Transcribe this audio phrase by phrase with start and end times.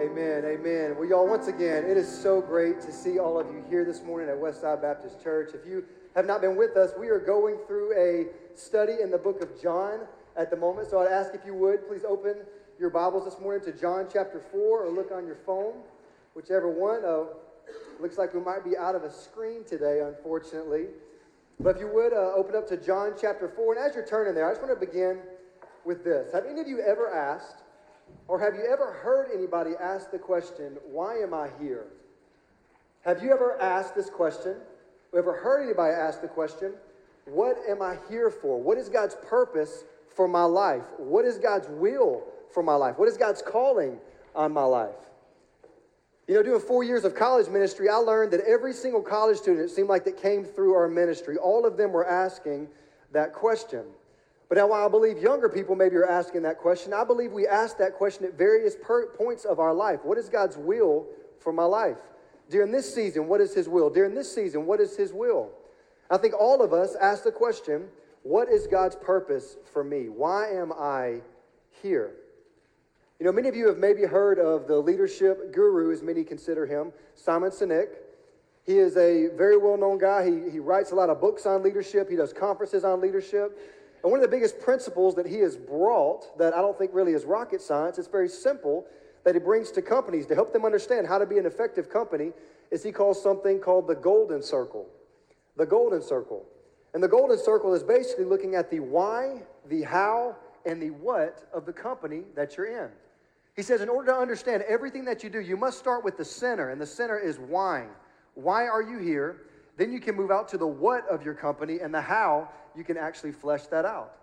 [0.00, 0.46] Amen.
[0.46, 0.96] Amen.
[0.96, 4.02] Well, y'all, once again, it is so great to see all of you here this
[4.02, 5.50] morning at Westside Baptist Church.
[5.52, 5.84] If you
[6.16, 8.28] have not been with us, we are going through a
[8.58, 10.00] study in the book of John
[10.38, 10.88] at the moment.
[10.88, 12.36] So I'd ask if you would please open
[12.78, 15.74] your Bibles this morning to John chapter 4 or look on your phone,
[16.32, 17.04] whichever one.
[17.04, 17.34] Uh,
[18.00, 20.86] looks like we might be out of a screen today, unfortunately.
[21.58, 23.74] But if you would, uh, open up to John chapter 4.
[23.74, 25.18] And as you're turning there, I just want to begin
[25.84, 26.32] with this.
[26.32, 27.64] Have any of you ever asked,
[28.28, 31.86] or have you ever heard anybody ask the question, Why am I here?
[33.04, 34.56] Have you ever asked this question?
[35.16, 36.72] Ever heard anybody ask the question,
[37.24, 38.60] What am I here for?
[38.60, 39.84] What is God's purpose
[40.14, 40.84] for my life?
[40.98, 42.22] What is God's will
[42.52, 42.98] for my life?
[42.98, 43.98] What is God's calling
[44.34, 44.94] on my life?
[46.28, 49.68] You know, doing four years of college ministry, I learned that every single college student,
[49.68, 52.68] it seemed like, that came through our ministry, all of them were asking
[53.10, 53.82] that question.
[54.50, 57.46] But now, while I believe younger people maybe are asking that question, I believe we
[57.46, 60.00] ask that question at various per- points of our life.
[60.02, 61.06] What is God's will
[61.38, 61.98] for my life?
[62.50, 63.90] During this season, what is His will?
[63.90, 65.50] During this season, what is His will?
[66.10, 67.86] I think all of us ask the question
[68.24, 70.08] what is God's purpose for me?
[70.08, 71.20] Why am I
[71.80, 72.10] here?
[73.20, 76.66] You know, many of you have maybe heard of the leadership guru, as many consider
[76.66, 77.90] him, Simon Sinek.
[78.64, 80.28] He is a very well known guy.
[80.28, 83.56] He, he writes a lot of books on leadership, he does conferences on leadership.
[84.02, 87.12] And one of the biggest principles that he has brought that I don't think really
[87.12, 88.86] is rocket science, it's very simple,
[89.24, 92.32] that he brings to companies to help them understand how to be an effective company,
[92.70, 94.88] is he calls something called the golden circle.
[95.56, 96.46] The golden circle.
[96.94, 101.48] And the golden circle is basically looking at the why, the how, and the what
[101.52, 102.90] of the company that you're in.
[103.56, 106.24] He says, in order to understand everything that you do, you must start with the
[106.24, 107.86] center, and the center is why.
[108.34, 109.42] Why are you here?
[109.76, 112.84] Then you can move out to the what of your company, and the how, you
[112.84, 114.16] can actually flesh that out.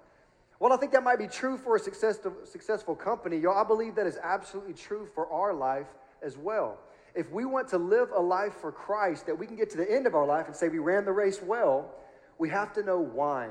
[0.60, 3.38] Well, I think that might be true for a successful, successful company.
[3.38, 5.88] Y'all, I believe that is absolutely true for our life
[6.24, 6.80] as well.
[7.14, 9.90] If we want to live a life for Christ, that we can get to the
[9.90, 11.92] end of our life and say we ran the race well,
[12.38, 13.50] we have to know why.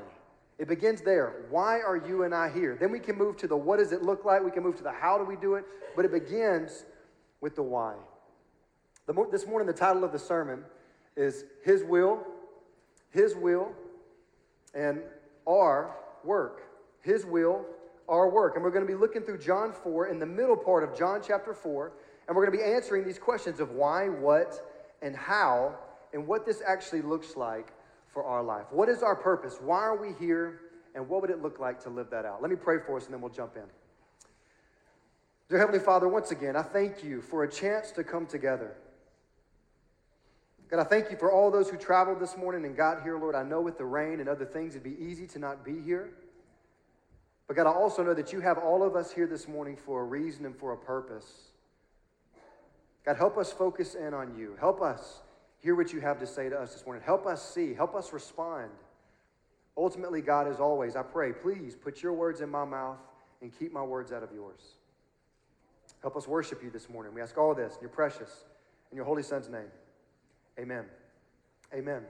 [0.57, 1.45] It begins there.
[1.49, 2.77] Why are you and I here?
[2.79, 4.43] Then we can move to the what does it look like?
[4.43, 5.65] We can move to the how do we do it?
[5.95, 6.85] But it begins
[7.41, 7.95] with the why.
[9.05, 10.63] The, this morning, the title of the sermon
[11.17, 12.25] is His Will,
[13.09, 13.73] His Will,
[14.73, 15.01] and
[15.45, 16.61] Our Work.
[17.01, 17.65] His Will,
[18.07, 18.55] Our Work.
[18.55, 21.21] And we're going to be looking through John 4 in the middle part of John
[21.25, 21.91] chapter 4,
[22.27, 24.61] and we're going to be answering these questions of why, what,
[25.01, 25.75] and how,
[26.13, 27.73] and what this actually looks like
[28.13, 28.65] for our life.
[28.71, 29.57] What is our purpose?
[29.61, 30.61] Why are we here?
[30.95, 32.41] And what would it look like to live that out?
[32.41, 33.63] Let me pray for us and then we'll jump in.
[35.49, 38.75] Dear Heavenly Father, once again, I thank you for a chance to come together.
[40.69, 43.35] God, I thank you for all those who traveled this morning and got here, Lord.
[43.35, 46.09] I know with the rain and other things, it'd be easy to not be here.
[47.47, 50.01] But God, I also know that you have all of us here this morning for
[50.01, 51.51] a reason and for a purpose.
[53.05, 54.57] God, help us focus in on you.
[54.59, 55.21] Help us
[55.59, 57.01] hear what you have to say to us this morning.
[57.05, 58.69] Help us see, help us respond.
[59.77, 62.97] Ultimately, God, as always, I pray, please put your words in my mouth
[63.41, 64.59] and keep my words out of yours.
[66.01, 67.13] Help us worship you this morning.
[67.13, 68.43] We ask all this in your precious,
[68.91, 69.69] in your holy son's name.
[70.59, 70.85] Amen.
[71.73, 72.01] Amen.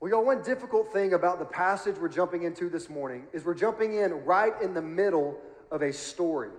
[0.00, 3.54] Well, y'all, one difficult thing about the passage we're jumping into this morning is we're
[3.54, 5.38] jumping in right in the middle
[5.70, 6.50] of a story.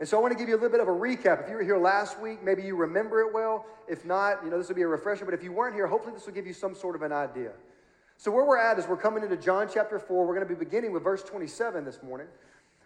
[0.00, 1.42] And so I want to give you a little bit of a recap.
[1.42, 3.66] If you were here last week, maybe you remember it well.
[3.88, 5.24] If not, you know, this will be a refresher.
[5.24, 7.52] But if you weren't here, hopefully this will give you some sort of an idea.
[8.16, 10.26] So where we're at is we're coming into John chapter 4.
[10.26, 12.26] We're going to be beginning with verse 27 this morning.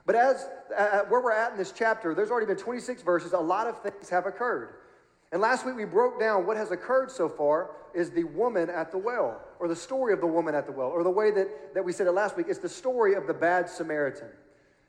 [0.04, 3.32] But as uh, where we're at in this chapter, there's already been 26 verses.
[3.32, 4.74] A lot of things have occurred.
[5.32, 8.92] And last week we broke down what has occurred so far is the woman at
[8.92, 11.74] the well, or the story of the woman at the well, or the way that,
[11.74, 14.28] that we said it last week, it's the story of the bad Samaritan.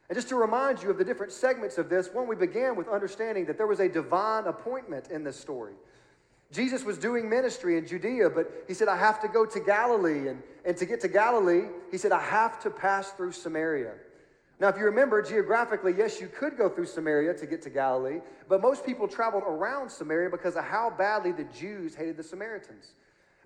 [0.09, 2.89] And just to remind you of the different segments of this, one, we began with
[2.89, 5.73] understanding that there was a divine appointment in this story.
[6.51, 10.27] Jesus was doing ministry in Judea, but he said, I have to go to Galilee.
[10.27, 13.93] And, and to get to Galilee, he said, I have to pass through Samaria.
[14.63, 18.21] Now, if you remember geographically, yes, you could go through Samaria to get to Galilee,
[18.47, 22.93] but most people traveled around Samaria because of how badly the Jews hated the Samaritans.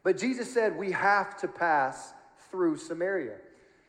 [0.04, 2.14] But Jesus said, We have to pass
[2.52, 3.34] through Samaria.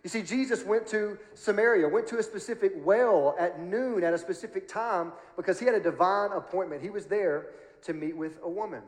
[0.03, 4.19] You see, Jesus went to Samaria, went to a specific well at noon at a
[4.19, 6.81] specific time because he had a divine appointment.
[6.81, 7.49] He was there
[7.83, 8.81] to meet with a woman.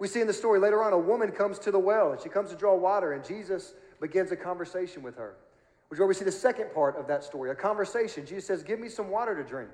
[0.00, 2.28] We see in the story later on, a woman comes to the well and she
[2.28, 5.36] comes to draw water, and Jesus begins a conversation with her,
[5.88, 8.26] which is where we see the second part of that story a conversation.
[8.26, 9.70] Jesus says, Give me some water to drink.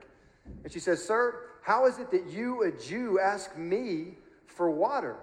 [0.63, 5.17] And she says, Sir, how is it that you, a Jew, ask me for water?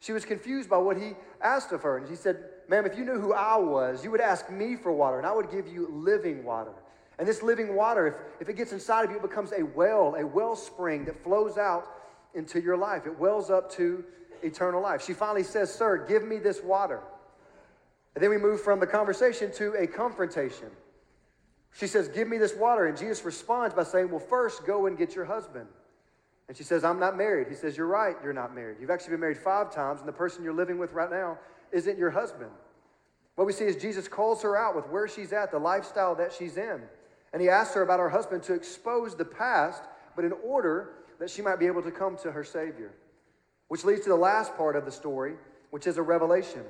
[0.00, 1.98] She was confused by what he asked of her.
[1.98, 4.92] And she said, Ma'am, if you knew who I was, you would ask me for
[4.92, 6.72] water, and I would give you living water.
[7.18, 10.16] And this living water, if, if it gets inside of you, it becomes a well,
[10.16, 11.86] a wellspring that flows out
[12.34, 13.06] into your life.
[13.06, 14.04] It wells up to
[14.42, 15.02] eternal life.
[15.02, 17.00] She finally says, Sir, give me this water.
[18.16, 20.68] And then we move from the conversation to a confrontation.
[21.74, 22.86] She says, Give me this water.
[22.86, 25.68] And Jesus responds by saying, Well, first go and get your husband.
[26.48, 27.48] And she says, I'm not married.
[27.48, 28.78] He says, You're right, you're not married.
[28.80, 31.36] You've actually been married five times, and the person you're living with right now
[31.72, 32.50] isn't your husband.
[33.34, 36.32] What we see is Jesus calls her out with where she's at, the lifestyle that
[36.32, 36.80] she's in.
[37.34, 39.82] And he asks her about her husband to expose the past,
[40.14, 42.92] but in order that she might be able to come to her Savior.
[43.68, 45.34] Which leads to the last part of the story,
[45.68, 46.62] which is a revelation,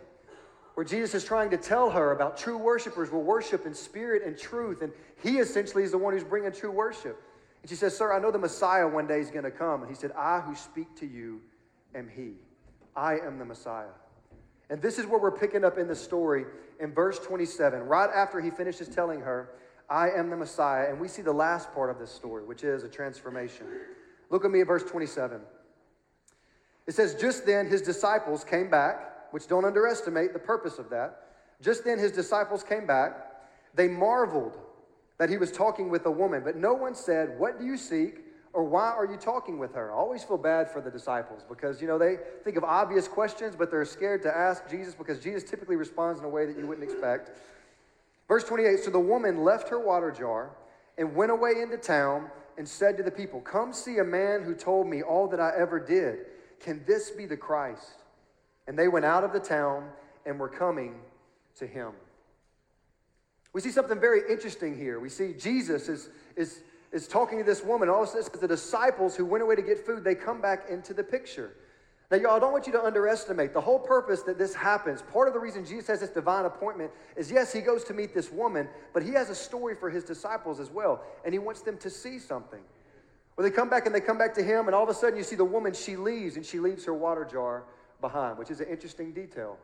[0.76, 4.37] where Jesus is trying to tell her about true worshipers will worship in spirit and
[4.37, 4.93] truth, and
[5.23, 7.19] he essentially is the one who's bringing true worship.
[7.62, 9.81] And she says, Sir, I know the Messiah one day is going to come.
[9.81, 11.40] And he said, I who speak to you
[11.94, 12.32] am he.
[12.94, 13.88] I am the Messiah.
[14.69, 16.44] And this is where we're picking up in the story
[16.78, 19.49] in verse 27, right after he finishes telling her,
[19.88, 20.90] I am the Messiah.
[20.90, 23.67] And we see the last part of this story, which is a transformation.
[24.28, 25.40] Look at me at verse 27.
[26.87, 31.26] It says, Just then his disciples came back, which don't underestimate the purpose of that.
[31.60, 33.12] Just then his disciples came back.
[33.74, 34.56] They marveled
[35.18, 38.22] that he was talking with a woman, but no one said, What do you seek?
[38.54, 39.92] or why are you talking with her?
[39.92, 43.54] I always feel bad for the disciples because, you know, they think of obvious questions,
[43.54, 46.66] but they're scared to ask Jesus because Jesus typically responds in a way that you
[46.66, 47.32] wouldn't expect.
[48.28, 50.52] Verse 28 So the woman left her water jar
[50.96, 54.54] and went away into town and said to the people, Come see a man who
[54.54, 56.20] told me all that I ever did.
[56.58, 58.05] Can this be the Christ?
[58.66, 59.88] And they went out of the town
[60.24, 60.96] and were coming
[61.58, 61.92] to him.
[63.52, 65.00] We see something very interesting here.
[65.00, 67.88] We see Jesus is, is, is talking to this woman.
[67.88, 70.68] All of a sudden, the disciples who went away to get food, they come back
[70.68, 71.52] into the picture.
[72.10, 75.02] Now, y'all, I don't want you to underestimate the whole purpose that this happens.
[75.02, 78.14] Part of the reason Jesus has this divine appointment is yes, he goes to meet
[78.14, 81.62] this woman, but he has a story for his disciples as well, and he wants
[81.62, 82.60] them to see something.
[83.36, 85.16] Well, they come back and they come back to him, and all of a sudden
[85.16, 87.64] you see the woman, she leaves, and she leaves her water jar
[88.00, 89.58] behind, which is an interesting detail.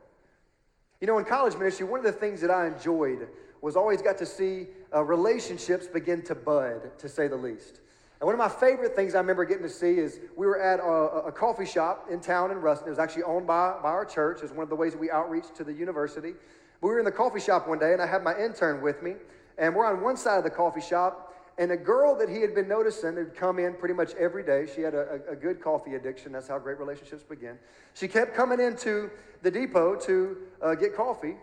[1.01, 3.27] You know, in college ministry, one of the things that I enjoyed
[3.61, 7.79] was always got to see uh, relationships begin to bud, to say the least.
[8.19, 10.79] And one of my favorite things I remember getting to see is we were at
[10.79, 12.87] a, a, coffee shop in town in Ruston.
[12.87, 14.37] It was actually owned by, by our church.
[14.37, 16.33] It was one of the ways that we outreach to the university.
[16.79, 19.15] We were in the coffee shop one day, and I had my intern with me.
[19.57, 22.55] And we're on one side of the coffee shop, and a girl that he had
[22.55, 24.67] been noticing had come in pretty much every day.
[24.73, 26.31] She had a, a, good coffee addiction.
[26.31, 27.59] That's how great relationships begin.
[27.93, 29.11] She kept coming into
[29.43, 31.35] the depot to uh, get coffee.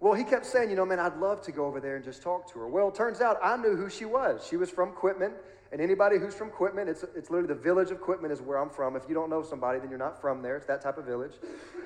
[0.00, 2.22] Well, he kept saying, you know, man, I'd love to go over there and just
[2.22, 2.68] talk to her.
[2.68, 4.46] Well, turns out I knew who she was.
[4.46, 5.32] She was from Quitman.
[5.72, 8.70] And anybody who's from Quitman, it's, it's literally the village of Quitman is where I'm
[8.70, 8.94] from.
[8.94, 10.56] If you don't know somebody, then you're not from there.
[10.56, 11.32] It's that type of village.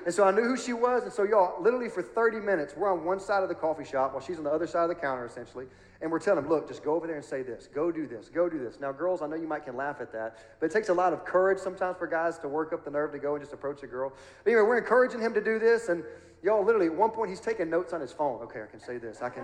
[0.05, 1.03] And so I knew who she was.
[1.03, 4.13] And so, y'all, literally for 30 minutes, we're on one side of the coffee shop
[4.13, 5.65] while she's on the other side of the counter, essentially.
[6.01, 7.67] And we're telling them, look, just go over there and say this.
[7.73, 8.29] Go do this.
[8.29, 8.79] Go do this.
[8.79, 11.11] Now, girls, I know you might can laugh at that, but it takes a lot
[11.11, 13.83] of courage sometimes for guys to work up the nerve to go and just approach
[13.83, 14.13] a girl.
[14.43, 15.89] But anyway, we're encouraging him to do this.
[15.89, 16.03] And
[16.43, 18.41] y'all, literally, at one point, he's taking notes on his phone.
[18.43, 19.21] Okay, I can say this.
[19.21, 19.43] I can,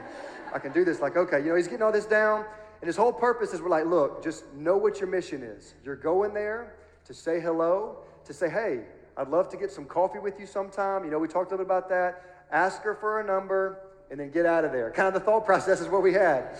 [0.53, 0.99] I can do this.
[0.99, 2.45] Like, okay, you know, he's getting all this down.
[2.81, 5.73] And his whole purpose is we're like, look, just know what your mission is.
[5.83, 8.81] You're going there to say hello, to say, hey,
[9.15, 11.03] I'd love to get some coffee with you sometime.
[11.03, 12.23] You know, we talked a little bit about that.
[12.51, 13.79] Ask her for a number
[14.11, 14.91] and then get out of there.
[14.91, 16.57] Kind of the thought process is what we had.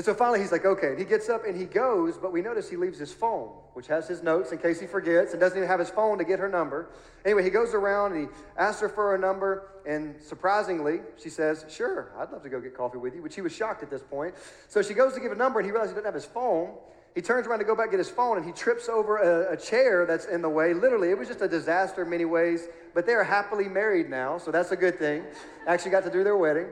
[0.00, 0.86] And so finally he's like, okay.
[0.86, 3.86] And he gets up and he goes, but we notice he leaves his phone, which
[3.88, 6.38] has his notes in case he forgets and doesn't even have his phone to get
[6.38, 6.88] her number.
[7.26, 9.72] Anyway, he goes around and he asks her for a number.
[9.86, 13.42] And surprisingly, she says, sure, I'd love to go get coffee with you, which he
[13.42, 14.36] was shocked at this point.
[14.68, 16.78] So she goes to give a number and he realizes he doesn't have his phone.
[17.14, 19.52] He turns around to go back and get his phone and he trips over a,
[19.52, 20.72] a chair that's in the way.
[20.72, 24.38] Literally, it was just a disaster in many ways, but they are happily married now,
[24.38, 25.24] so that's a good thing.
[25.66, 26.68] Actually got to do their wedding.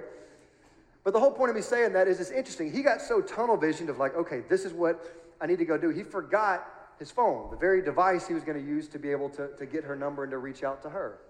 [1.09, 2.71] But the whole point of me saying that is it's interesting.
[2.71, 5.11] He got so tunnel visioned of like, okay, this is what
[5.41, 5.89] I need to go do.
[5.89, 9.31] He forgot his phone, the very device he was going to use to be able
[9.31, 11.21] to, to get her number and to reach out to her.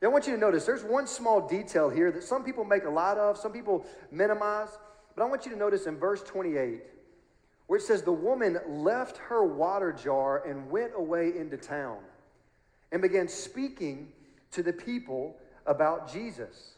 [0.00, 2.84] Now, I want you to notice there's one small detail here that some people make
[2.84, 4.78] a lot of, some people minimize,
[5.16, 6.80] but I want you to notice in verse 28
[7.66, 11.98] where it says, The woman left her water jar and went away into town
[12.92, 14.12] and began speaking
[14.52, 15.34] to the people
[15.66, 16.74] about Jesus.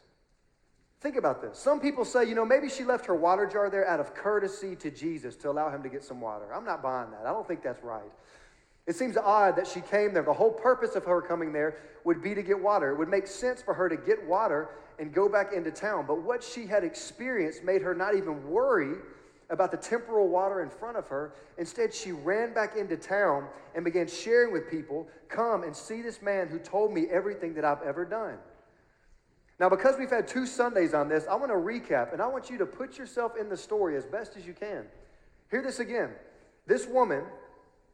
[1.03, 1.59] Think about this.
[1.59, 4.73] Some people say, you know, maybe she left her water jar there out of courtesy
[4.77, 6.45] to Jesus to allow him to get some water.
[6.53, 7.25] I'm not buying that.
[7.25, 8.09] I don't think that's right.
[8.87, 10.23] It seems odd that she came there.
[10.23, 12.89] The whole purpose of her coming there would be to get water.
[12.91, 16.05] It would make sense for her to get water and go back into town.
[16.07, 18.95] But what she had experienced made her not even worry
[19.49, 21.33] about the temporal water in front of her.
[21.57, 26.21] Instead, she ran back into town and began sharing with people come and see this
[26.21, 28.37] man who told me everything that I've ever done.
[29.59, 32.49] Now, because we've had two Sundays on this, I want to recap and I want
[32.49, 34.85] you to put yourself in the story as best as you can.
[35.51, 36.09] Hear this again.
[36.65, 37.23] This woman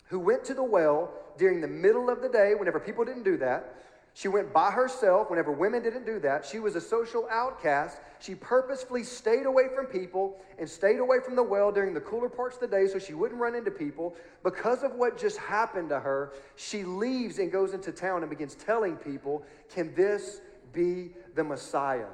[0.05, 3.37] who went to the well during the middle of the day, whenever people didn't do
[3.37, 3.75] that,
[4.13, 6.45] she went by herself whenever women didn't do that.
[6.45, 7.99] She was a social outcast.
[8.19, 12.27] She purposefully stayed away from people and stayed away from the well during the cooler
[12.27, 14.15] parts of the day so she wouldn't run into people.
[14.43, 18.55] Because of what just happened to her, she leaves and goes into town and begins
[18.55, 22.07] telling people, Can this be the Messiah?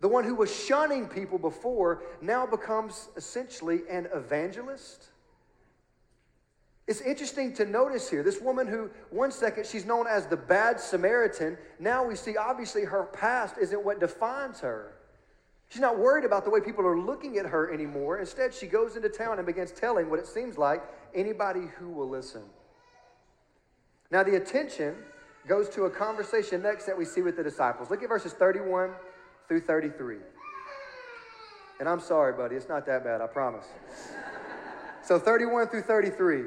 [0.00, 5.10] The one who was shunning people before now becomes essentially an evangelist.
[6.88, 10.80] It's interesting to notice here this woman who, one second, she's known as the bad
[10.80, 11.56] Samaritan.
[11.78, 14.94] Now we see, obviously, her past isn't what defines her.
[15.68, 18.18] She's not worried about the way people are looking at her anymore.
[18.18, 20.82] Instead, she goes into town and begins telling what it seems like
[21.14, 22.42] anybody who will listen.
[24.10, 24.96] Now, the attention
[25.46, 27.90] goes to a conversation next that we see with the disciples.
[27.90, 28.90] Look at verses 31
[29.48, 30.18] through 33.
[31.80, 33.66] And I'm sorry, buddy, it's not that bad, I promise.
[35.02, 36.44] so 31 through 33.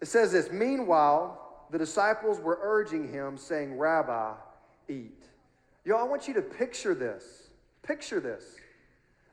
[0.00, 4.32] It says this Meanwhile, the disciples were urging him, saying, Rabbi,
[4.88, 5.24] eat.
[5.84, 7.48] Yo, I want you to picture this.
[7.82, 8.56] Picture this.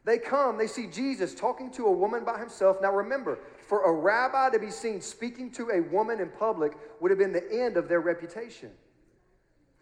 [0.06, 2.78] They come, they see Jesus talking to a woman by himself.
[2.82, 7.12] Now remember, for a rabbi to be seen speaking to a woman in public would
[7.12, 8.72] have been the end of their reputation.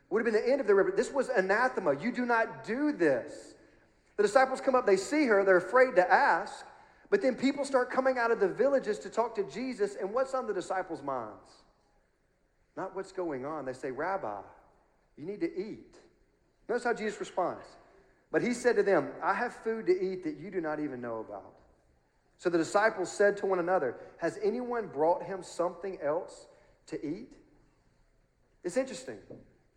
[0.10, 0.98] Would have been the end of their reputation.
[0.98, 2.00] This was anathema.
[2.00, 3.56] You do not do this.
[4.16, 6.66] The disciples come up, they see her, they're afraid to ask.
[7.10, 10.34] But then people start coming out of the villages to talk to Jesus, and what's
[10.34, 11.64] on the disciples' minds?
[12.76, 13.66] Not what's going on.
[13.66, 14.40] They say, Rabbi,
[15.18, 15.98] you need to eat.
[16.68, 17.66] Notice how Jesus responds.
[18.32, 21.02] But he said to them, I have food to eat that you do not even
[21.02, 21.54] know about.
[22.44, 26.48] So the disciples said to one another, Has anyone brought him something else
[26.88, 27.32] to eat?
[28.66, 29.20] It's interesting.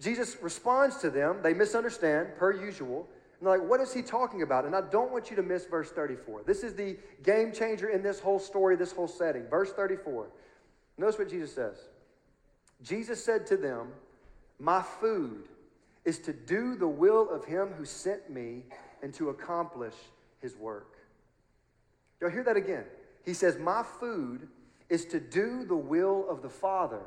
[0.00, 1.38] Jesus responds to them.
[1.44, 3.08] They misunderstand, per usual.
[3.38, 4.64] And they're like, what is he talking about?
[4.64, 6.42] And I don't want you to miss verse 34.
[6.44, 9.46] This is the game changer in this whole story, this whole setting.
[9.46, 10.26] Verse 34.
[10.98, 11.76] Notice what Jesus says.
[12.82, 13.92] Jesus said to them,
[14.58, 15.44] My food
[16.04, 18.64] is to do the will of him who sent me
[19.04, 19.94] and to accomplish
[20.40, 20.95] his work.
[22.20, 22.84] Y'all hear that again?
[23.24, 24.48] He says, My food
[24.88, 27.02] is to do the will of the Father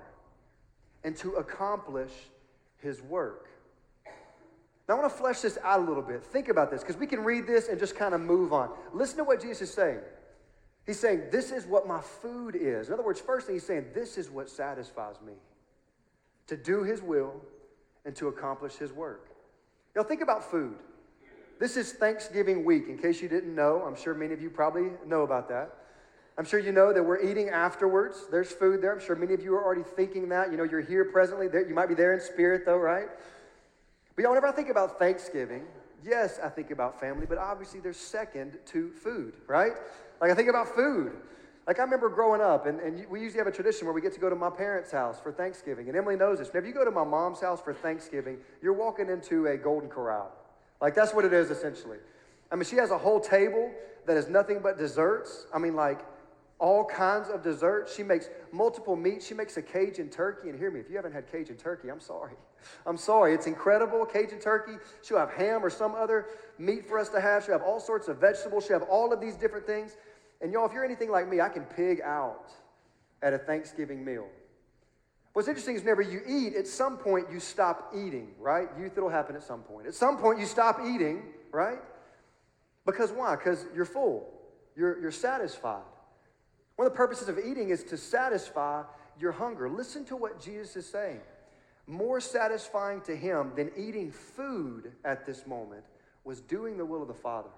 [1.03, 2.11] and to accomplish
[2.77, 3.47] his work.
[4.87, 6.23] Now, I want to flesh this out a little bit.
[6.23, 8.71] Think about this, because we can read this and just kind of move on.
[8.91, 9.99] Listen to what Jesus is saying.
[10.85, 12.87] He's saying, This is what my food is.
[12.87, 15.33] In other words, first thing he's saying, This is what satisfies me
[16.47, 17.35] to do his will
[18.05, 19.29] and to accomplish his work.
[19.95, 20.77] Now, think about food.
[21.59, 22.87] This is Thanksgiving week.
[22.87, 25.75] In case you didn't know, I'm sure many of you probably know about that.
[26.37, 28.27] I'm sure you know that we're eating afterwards.
[28.31, 28.93] There's food there.
[28.93, 30.51] I'm sure many of you are already thinking that.
[30.51, 31.47] You know, you're here presently.
[31.51, 33.07] You might be there in spirit, though, right?
[34.15, 35.63] But y'all, whenever I think about Thanksgiving,
[36.01, 39.73] yes, I think about family, but obviously there's second to food, right?
[40.21, 41.11] Like I think about food.
[41.67, 44.13] Like I remember growing up, and, and we usually have a tradition where we get
[44.13, 45.89] to go to my parents' house for Thanksgiving.
[45.89, 46.47] And Emily knows this.
[46.47, 50.31] Whenever you go to my mom's house for Thanksgiving, you're walking into a golden corral.
[50.81, 51.97] Like that's what it is essentially.
[52.51, 53.71] I mean, she has a whole table
[54.05, 55.45] that is nothing but desserts.
[55.53, 55.99] I mean, like
[56.59, 57.95] all kinds of desserts.
[57.95, 59.25] She makes multiple meats.
[59.25, 60.49] She makes a Cajun turkey.
[60.49, 62.33] And hear me, if you haven't had Cajun turkey, I'm sorry.
[62.85, 63.33] I'm sorry.
[63.33, 64.05] It's incredible.
[64.05, 64.73] Cajun turkey.
[65.01, 67.45] She'll have ham or some other meat for us to have.
[67.45, 68.65] She'll have all sorts of vegetables.
[68.65, 69.95] She'll have all of these different things.
[70.41, 72.51] And y'all, if you're anything like me, I can pig out
[73.21, 74.27] at a Thanksgiving meal.
[75.33, 78.67] What's interesting is whenever you eat, at some point you stop eating, right?
[78.79, 79.87] Youth, it'll happen at some point.
[79.87, 81.79] At some point you stop eating, right?
[82.85, 83.35] Because why?
[83.35, 84.27] Because you're full.
[84.75, 85.83] You're, you're satisfied.
[86.75, 88.83] One of the purposes of eating is to satisfy
[89.19, 89.69] your hunger.
[89.69, 91.19] Listen to what Jesus is saying.
[91.85, 95.83] More satisfying to him than eating food at this moment
[96.23, 97.49] was doing the will of the Father.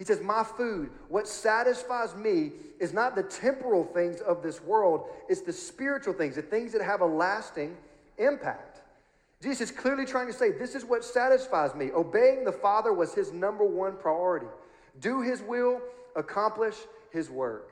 [0.00, 5.04] He says, My food, what satisfies me, is not the temporal things of this world,
[5.28, 7.76] it's the spiritual things, the things that have a lasting
[8.16, 8.80] impact.
[9.42, 11.90] Jesus is clearly trying to say, This is what satisfies me.
[11.92, 14.46] Obeying the Father was his number one priority.
[15.02, 15.82] Do his will,
[16.16, 16.76] accomplish
[17.12, 17.70] his work.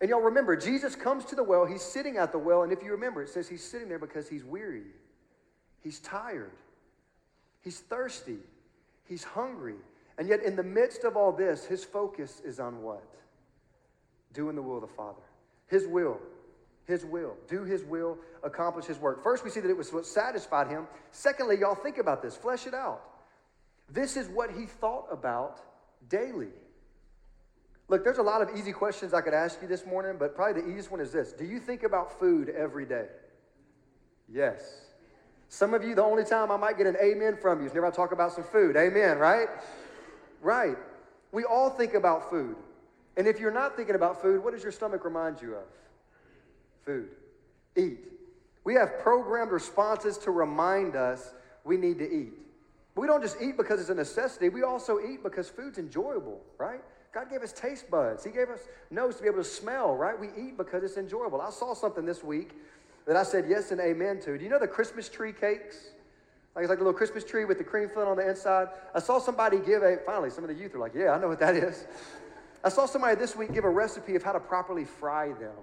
[0.00, 2.82] And y'all remember, Jesus comes to the well, he's sitting at the well, and if
[2.82, 4.84] you remember, it says he's sitting there because he's weary,
[5.82, 6.52] he's tired,
[7.60, 8.38] he's thirsty,
[9.04, 9.76] he's hungry.
[10.18, 13.04] And yet, in the midst of all this, his focus is on what?
[14.32, 15.22] Doing the will of the Father.
[15.68, 16.18] His will.
[16.84, 17.36] His will.
[17.48, 19.22] Do his will, accomplish his work.
[19.22, 20.86] First, we see that it was what satisfied him.
[21.10, 23.02] Secondly, y'all think about this, flesh it out.
[23.90, 25.60] This is what he thought about
[26.08, 26.48] daily.
[27.88, 30.62] Look, there's a lot of easy questions I could ask you this morning, but probably
[30.62, 33.06] the easiest one is this Do you think about food every day?
[34.32, 34.86] Yes.
[35.48, 37.88] Some of you, the only time I might get an amen from you is whenever
[37.88, 38.74] I talk about some food.
[38.76, 39.48] Amen, right?
[40.42, 40.76] Right.
[41.30, 42.56] We all think about food.
[43.16, 45.64] And if you're not thinking about food, what does your stomach remind you of?
[46.84, 47.08] Food.
[47.76, 48.00] Eat.
[48.64, 51.32] We have programmed responses to remind us
[51.64, 52.32] we need to eat.
[52.94, 56.40] But we don't just eat because it's a necessity, we also eat because food's enjoyable,
[56.58, 56.82] right?
[57.14, 58.24] God gave us taste buds.
[58.24, 60.18] He gave us nose to be able to smell, right?
[60.18, 61.40] We eat because it's enjoyable.
[61.40, 62.52] I saw something this week
[63.06, 64.36] that I said yes and amen to.
[64.36, 65.91] Do you know the Christmas tree cakes?
[66.54, 68.68] Like it's like a little Christmas tree with the cream filling on the inside.
[68.94, 71.28] I saw somebody give a, finally, some of the youth are like, yeah, I know
[71.28, 71.86] what that is.
[72.62, 75.56] I saw somebody this week give a recipe of how to properly fry them.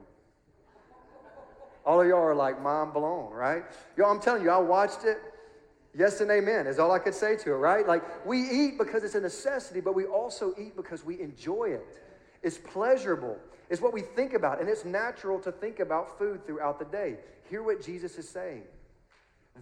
[1.85, 3.63] All of y'all are like mind blown, right?
[3.97, 5.17] Y'all, I'm telling you, I watched it.
[5.97, 7.87] Yes and amen is all I could say to it, right?
[7.87, 11.97] Like we eat because it's a necessity, but we also eat because we enjoy it.
[12.43, 13.37] It's pleasurable.
[13.69, 17.17] It's what we think about, and it's natural to think about food throughout the day.
[17.49, 18.63] Hear what Jesus is saying.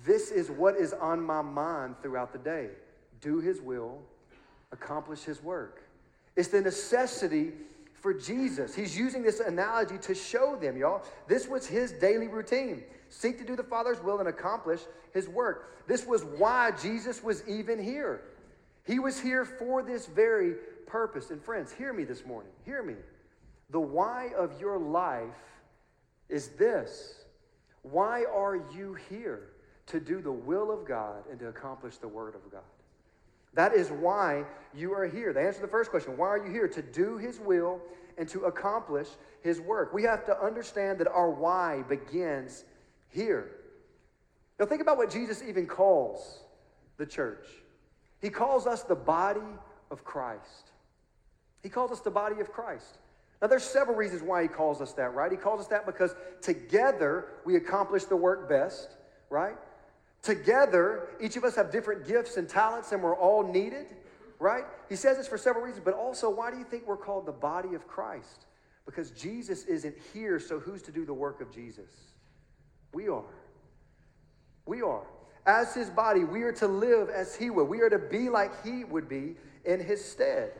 [0.06, 2.70] This is what is on my mind throughout the day.
[3.22, 4.00] Do his will,
[4.72, 5.84] accomplish his work.
[6.36, 7.54] It's the necessity
[7.96, 8.76] for Jesus.
[8.76, 11.04] He's using this analogy to show them, y'all.
[11.28, 12.84] This was his daily routine.
[13.10, 14.82] Seek to do the Father's will and accomplish
[15.14, 15.88] his work.
[15.88, 18.22] This was why Jesus was even here.
[18.86, 21.32] He was here for this very purpose.
[21.32, 22.52] And friends, hear me this morning.
[22.66, 22.96] Hear me.
[23.72, 25.28] The why of your life
[26.30, 27.16] is this
[27.84, 29.50] why are you here?
[29.88, 32.62] To do the will of God and to accomplish the word of God.
[33.54, 35.34] That is why you are here.
[35.34, 36.68] The answer to the first question why are you here?
[36.68, 37.82] To do his will
[38.18, 39.08] and to accomplish
[39.42, 39.94] his work.
[39.94, 42.66] We have to understand that our why begins
[43.10, 43.52] here.
[44.60, 46.40] Now, think about what Jesus even calls
[46.98, 47.46] the church.
[48.22, 49.40] He calls us the body
[49.92, 50.72] of Christ.
[51.62, 52.98] He calls us the body of Christ.
[53.42, 55.32] Now, there's several reasons why he calls us that, right?
[55.32, 58.96] He calls us that because together we accomplish the work best,
[59.30, 59.58] right?
[60.22, 63.88] Together, each of us have different gifts and talents, and we're all needed,
[64.40, 64.66] right?
[64.90, 67.32] He says this for several reasons, but also, why do you think we're called the
[67.32, 68.46] body of Christ?
[68.86, 71.92] Because Jesus isn't here, so who's to do the work of Jesus?
[72.94, 73.24] We are.
[74.66, 75.06] We are.
[75.46, 77.66] As his body, we are to live as he would.
[77.66, 80.52] We are to be like he would be in his stead.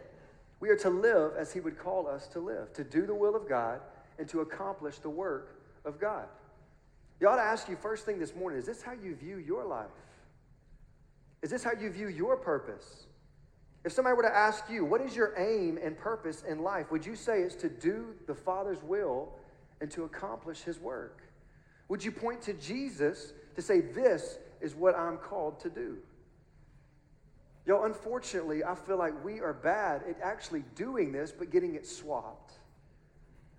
[0.60, 3.36] We are to live as He would call us to live, to do the will
[3.36, 3.80] of God
[4.18, 6.26] and to accomplish the work of God.
[7.20, 9.66] You ought to ask you first thing this morning is this how you view your
[9.66, 9.88] life?
[11.42, 13.06] Is this how you view your purpose?
[13.84, 16.92] If somebody were to ask you, what is your aim and purpose in life?
[16.92, 19.30] Would you say it's to do the Father's will
[19.82, 21.22] and to accomplish His work?
[21.88, 25.98] Would you point to Jesus to say, this is what I'm called to do?
[27.66, 31.86] Yo, unfortunately, I feel like we are bad at actually doing this, but getting it
[31.86, 32.54] swapped.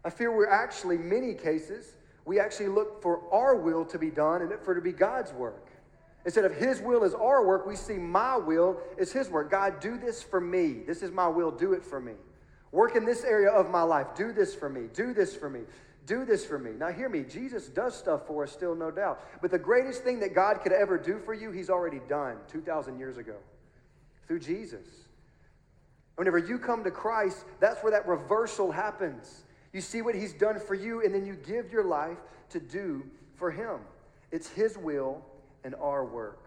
[0.05, 1.95] I fear we're actually, many cases,
[2.29, 5.33] we actually look for our will to be done and for it to be God's
[5.33, 5.67] work.
[6.27, 9.51] Instead of His will is our work, we see my will is His work.
[9.51, 10.83] God, do this for me.
[10.87, 11.51] This is my will.
[11.51, 12.13] Do it for me.
[12.71, 14.09] Work in this area of my life.
[14.15, 14.89] Do this for me.
[14.93, 15.61] Do this for me.
[16.05, 16.73] Do this for me.
[16.73, 17.23] Now, hear me.
[17.23, 19.27] Jesus does stuff for us, still, no doubt.
[19.41, 22.99] But the greatest thing that God could ever do for you, He's already done 2,000
[22.99, 23.37] years ago
[24.27, 24.87] through Jesus.
[26.17, 29.45] Whenever you come to Christ, that's where that reversal happens.
[29.73, 32.19] You see what He's done for you, and then you give your life
[32.51, 33.05] to do
[33.35, 33.79] for Him.
[34.31, 35.25] It's His will
[35.65, 36.45] and our work.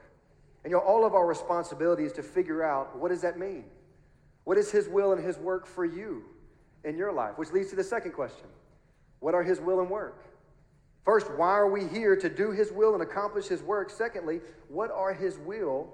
[0.64, 3.66] And you know, all of our responsibility is to figure out what does that mean?
[4.44, 6.24] What is His will and His work for you
[6.84, 7.38] in your life?
[7.38, 8.48] Which leads to the second question
[9.20, 10.24] What are His will and work?
[11.04, 13.90] First, why are we here to do His will and accomplish His work?
[13.90, 15.94] Secondly, what are His will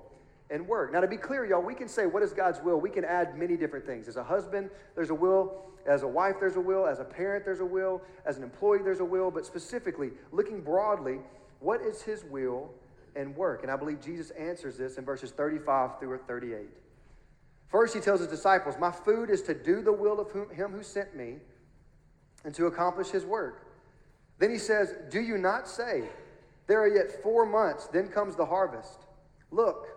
[0.49, 0.93] and work.
[0.93, 2.79] Now, to be clear, y'all, we can say, what is God's will?
[2.79, 4.07] We can add many different things.
[4.07, 5.63] As a husband, there's a will.
[5.85, 6.85] As a wife, there's a will.
[6.85, 8.01] As a parent, there's a will.
[8.25, 9.31] As an employee, there's a will.
[9.31, 11.19] But specifically, looking broadly,
[11.59, 12.69] what is his will
[13.15, 13.63] and work?
[13.63, 16.67] And I believe Jesus answers this in verses 35 through 38.
[17.69, 20.83] First, he tells his disciples, My food is to do the will of him who
[20.83, 21.37] sent me
[22.45, 23.67] and to accomplish his work.
[24.39, 26.03] Then he says, Do you not say,
[26.67, 28.99] There are yet four months, then comes the harvest?
[29.51, 29.96] Look,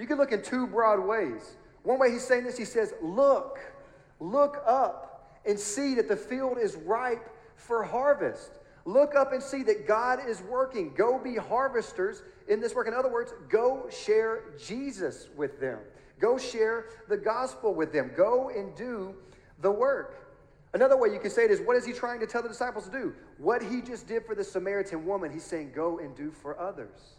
[0.00, 1.56] You can look in two broad ways.
[1.82, 3.58] One way he's saying this, he says, Look,
[4.18, 8.50] look up and see that the field is ripe for harvest.
[8.86, 10.94] Look up and see that God is working.
[10.94, 12.88] Go be harvesters in this work.
[12.88, 15.78] In other words, go share Jesus with them.
[16.18, 18.10] Go share the gospel with them.
[18.16, 19.14] Go and do
[19.60, 20.16] the work.
[20.72, 22.86] Another way you can say it is what is he trying to tell the disciples
[22.86, 23.14] to do?
[23.36, 27.16] What he just did for the Samaritan woman, he's saying, go and do for others.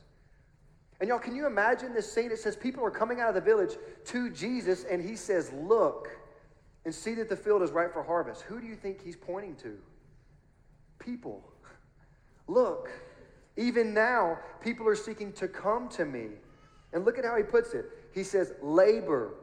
[1.02, 2.32] And y'all, can you imagine this scene?
[2.32, 6.10] It says people are coming out of the village to Jesus, and he says, Look
[6.86, 8.44] and see that the field is ripe for harvest.
[8.44, 9.78] Who do you think he's pointing to?
[11.00, 11.44] People.
[12.48, 12.90] Look,
[13.58, 16.28] even now, people are seeking to come to me.
[16.94, 17.86] And look at how he puts it.
[18.14, 19.34] He says, Labor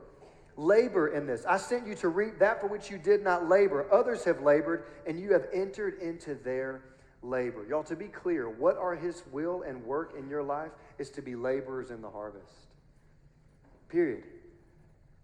[0.58, 1.44] labor in this.
[1.46, 3.86] I sent you to reap that for which you did not labor.
[3.92, 6.82] Others have labored, and you have entered into their
[7.22, 7.64] labor.
[7.68, 11.22] Y'all, to be clear, what are his will and work in your life is to
[11.22, 12.52] be laborers in the harvest.
[13.88, 14.24] Period.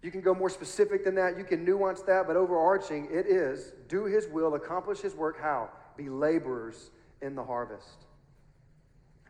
[0.01, 3.73] You can go more specific than that, you can nuance that, but overarching, it is
[3.87, 5.41] do his will, accomplish his work.
[5.41, 5.69] How?
[5.97, 8.05] Be laborers in the harvest.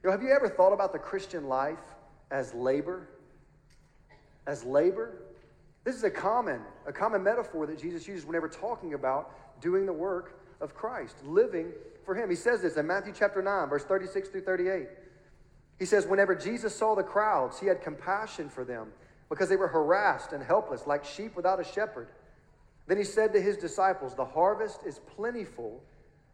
[0.04, 1.80] You know, have you ever thought about the Christian life
[2.30, 3.08] as labor?
[4.46, 5.14] As labor?
[5.86, 9.94] This is a common, a common metaphor that Jesus uses whenever talking about doing the
[9.94, 11.72] work of Christ, living
[12.04, 12.30] for Him.
[12.30, 14.88] He says this in Matthew chapter 9, verse 36 through 38.
[15.80, 18.92] He says, Whenever Jesus saw the crowds, He had compassion for them
[19.30, 22.08] because they were harassed and helpless, like sheep without a shepherd.
[22.88, 25.84] Then He said to His disciples, The harvest is plentiful,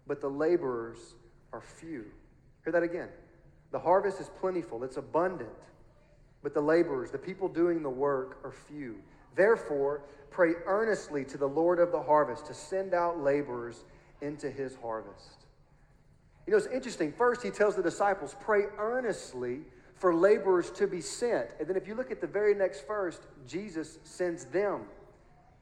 [0.07, 1.15] but the laborers
[1.53, 2.05] are few.
[2.63, 3.09] Hear that again.
[3.71, 5.49] The harvest is plentiful, it's abundant,
[6.43, 8.97] but the laborers, the people doing the work, are few.
[9.35, 13.85] Therefore, pray earnestly to the Lord of the harvest to send out laborers
[14.21, 15.40] into his harvest.
[16.51, 17.13] You know, it's interesting.
[17.13, 19.61] First, he tells the disciples, pray earnestly
[19.95, 21.47] for laborers to be sent.
[21.59, 24.81] And then, if you look at the very next verse, Jesus sends them.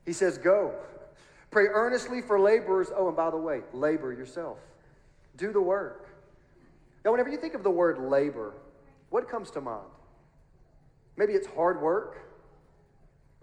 [0.04, 0.74] He says, Go.
[1.52, 2.88] Pray earnestly for laborers.
[2.96, 4.58] Oh, and by the way, labor yourself.
[5.38, 6.08] Do the work.
[7.06, 8.56] Now, whenever you think of the word labor,
[9.12, 9.86] what comes to mind?
[11.18, 12.18] Maybe it's hard work.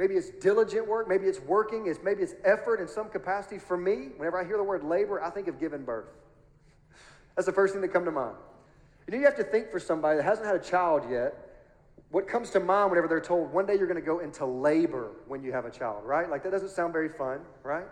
[0.01, 1.09] Maybe it's diligent work.
[1.09, 1.87] Maybe it's working.
[1.87, 3.59] It's, maybe it's effort in some capacity.
[3.59, 6.09] For me, whenever I hear the word labor, I think of giving birth.
[7.37, 8.37] That's the first thing that comes to mind.
[9.07, 11.35] You know, you have to think for somebody that hasn't had a child yet,
[12.11, 15.11] what comes to mind whenever they're told one day you're going to go into labor
[15.29, 16.29] when you have a child, right?
[16.29, 17.85] Like that doesn't sound very fun, right?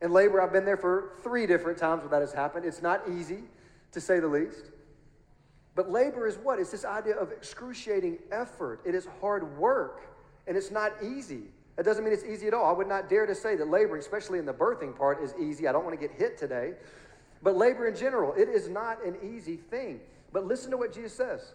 [0.00, 2.64] And labor, I've been there for three different times where that has happened.
[2.64, 3.40] It's not easy,
[3.92, 4.70] to say the least.
[5.74, 6.58] But labor is what?
[6.58, 8.80] It's this idea of excruciating effort.
[8.84, 10.02] It is hard work
[10.46, 11.42] and it's not easy.
[11.76, 12.66] That doesn't mean it's easy at all.
[12.66, 15.66] I would not dare to say that laboring, especially in the birthing part, is easy.
[15.68, 16.74] I don't want to get hit today.
[17.42, 20.00] But labor in general, it is not an easy thing.
[20.32, 21.54] But listen to what Jesus says.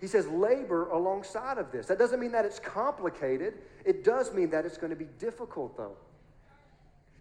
[0.00, 1.86] He says, labor alongside of this.
[1.86, 3.54] That doesn't mean that it's complicated.
[3.84, 5.96] It does mean that it's going to be difficult, though.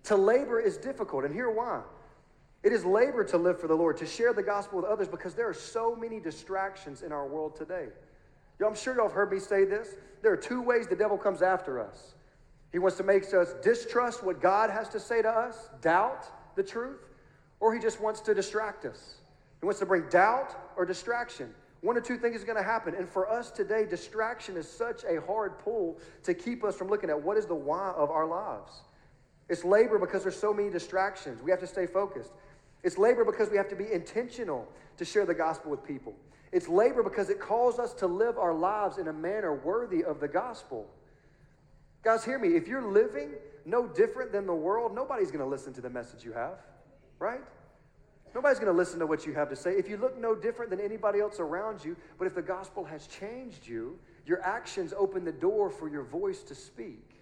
[0.06, 1.82] To labor is difficult, and here why.
[2.64, 5.36] It is labor to live for the Lord, to share the gospel with others, because
[5.36, 7.88] there are so many distractions in our world today.
[8.60, 9.96] Y'all, I'm sure y'all have heard me say this.
[10.22, 12.16] There are two ways the devil comes after us.
[12.72, 16.26] He wants to make us distrust what God has to say to us, doubt
[16.56, 17.00] the truth,
[17.60, 19.16] or he just wants to distract us.
[19.60, 21.54] He wants to bring doubt or distraction.
[21.82, 22.96] One or two things is going to happen.
[22.96, 27.10] And for us today, distraction is such a hard pull to keep us from looking
[27.10, 28.82] at what is the why of our lives.
[29.50, 31.42] It's labor because there's so many distractions.
[31.44, 32.32] We have to stay focused.
[32.84, 36.14] It's labor because we have to be intentional to share the gospel with people.
[36.52, 40.20] It's labor because it calls us to live our lives in a manner worthy of
[40.20, 40.88] the gospel.
[42.04, 42.50] Guys, hear me.
[42.50, 43.32] If you're living
[43.66, 46.60] no different than the world, nobody's going to listen to the message you have,
[47.20, 47.42] right?
[48.34, 49.72] Nobody's going to listen to what you have to say.
[49.72, 53.08] If you look no different than anybody else around you, but if the gospel has
[53.08, 57.16] changed you, your actions open the door for your voice to speak.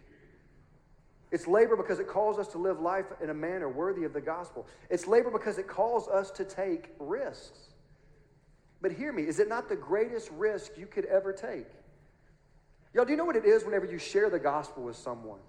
[1.31, 4.21] It's labor because it calls us to live life in a manner worthy of the
[4.21, 4.67] gospel.
[4.89, 7.59] It's labor because it calls us to take risks.
[8.81, 11.67] But hear me, is it not the greatest risk you could ever take?
[12.93, 15.39] Y'all, do you know what it is whenever you share the gospel with someone?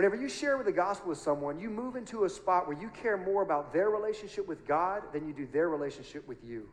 [0.00, 2.88] Whenever you share with the gospel with someone, you move into a spot where you
[2.88, 6.70] care more about their relationship with God than you do their relationship with you.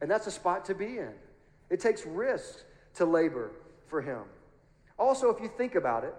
[0.00, 1.12] And that's a spot to be in.
[1.70, 3.52] It takes risks to labor
[3.86, 4.22] for Him.
[4.98, 6.12] Also, if you think about it,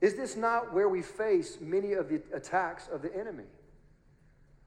[0.00, 3.50] is this not where we face many of the attacks of the enemy?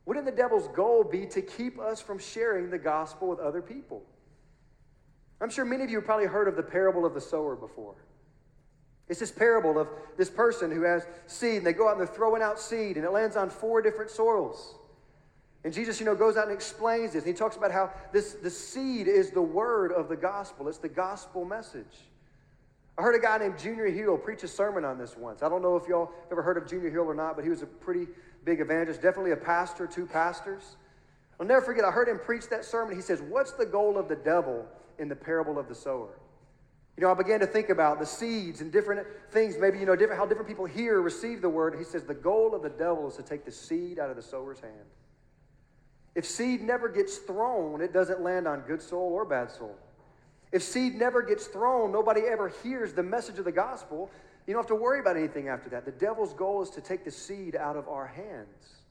[0.05, 4.03] Wouldn't the devil's goal be to keep us from sharing the gospel with other people?
[5.39, 7.95] I'm sure many of you have probably heard of the parable of the sower before.
[9.09, 12.13] It's this parable of this person who has seed, and they go out and they're
[12.13, 14.75] throwing out seed, and it lands on four different soils.
[15.63, 17.23] And Jesus, you know, goes out and explains this.
[17.23, 20.67] And he talks about how this the seed is the word of the gospel.
[20.67, 21.85] It's the gospel message.
[22.97, 25.43] I heard a guy named Junior Hill preach a sermon on this once.
[25.43, 27.61] I don't know if y'all ever heard of Junior Hill or not, but he was
[27.61, 28.07] a pretty
[28.43, 30.77] big evangelist, definitely a pastor, two pastors.
[31.39, 32.95] I'll never forget, I heard him preach that sermon.
[32.95, 34.65] He says, What's the goal of the devil
[34.97, 36.17] in the parable of the sower?
[36.97, 39.95] You know, I began to think about the seeds and different things, maybe, you know,
[39.95, 41.75] different, how different people hear, receive the word.
[41.77, 44.21] He says, The goal of the devil is to take the seed out of the
[44.23, 44.73] sower's hand.
[46.15, 49.75] If seed never gets thrown, it doesn't land on good soil or bad soil.
[50.51, 54.09] If seed never gets thrown, nobody ever hears the message of the gospel.
[54.47, 55.85] You don't have to worry about anything after that.
[55.85, 58.81] The devil's goal is to take the seed out of our hands.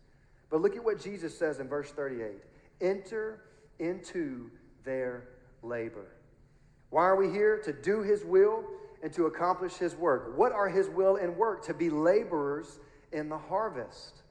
[0.48, 2.34] But look at what Jesus says in verse 38
[2.80, 3.40] enter
[3.80, 4.50] into
[4.84, 5.24] their
[5.62, 6.06] labor.
[6.90, 7.58] Why are we here?
[7.64, 8.64] To do his will
[9.02, 10.36] and to accomplish his work.
[10.36, 11.64] What are his will and work?
[11.66, 12.78] To be laborers
[13.12, 14.22] in the harvest.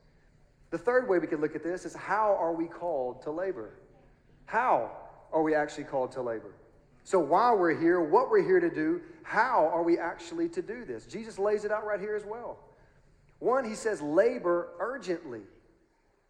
[0.72, 3.72] The third way we can look at this is how are we called to labor?
[4.46, 4.92] How
[5.32, 6.54] are we actually called to labor?
[7.04, 10.86] So while we're here, what we're here to do, how are we actually to do
[10.86, 11.06] this?
[11.06, 12.58] Jesus lays it out right here as well.
[13.40, 15.42] One, he says, labor urgently.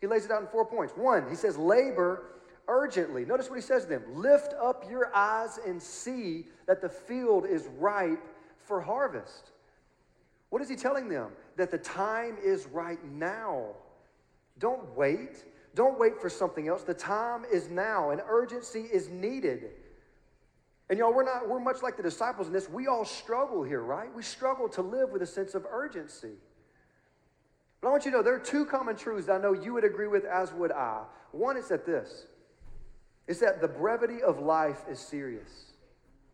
[0.01, 0.93] He lays it out in four points.
[0.95, 2.23] One, he says, labor
[2.67, 3.25] urgently.
[3.25, 7.45] Notice what he says to them Lift up your eyes and see that the field
[7.45, 8.25] is ripe
[8.57, 9.51] for harvest.
[10.49, 11.31] What is he telling them?
[11.57, 13.67] That the time is right now.
[14.59, 15.43] Don't wait.
[15.73, 16.83] Don't wait for something else.
[16.83, 19.71] The time is now, and urgency is needed.
[20.89, 22.69] And y'all, we're not, we're much like the disciples in this.
[22.69, 24.13] We all struggle here, right?
[24.15, 26.33] We struggle to live with a sense of urgency.
[27.81, 29.73] But I want you to know there are two common truths that I know you
[29.73, 31.03] would agree with, as would I.
[31.31, 32.27] One is that this
[33.27, 35.73] is that the brevity of life is serious.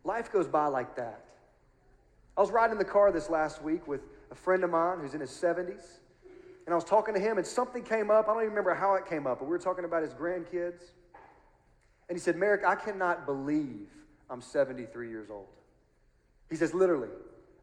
[0.04, 1.24] Life goes by like that.
[2.36, 4.00] I was riding in the car this last week with
[4.30, 5.98] a friend of mine who's in his 70s,
[6.64, 8.28] and I was talking to him, and something came up.
[8.28, 10.82] I don't even remember how it came up, but we were talking about his grandkids.
[12.08, 13.88] And he said, Merrick, I cannot believe
[14.30, 15.48] I'm 73 years old.
[16.50, 17.08] He says, literally,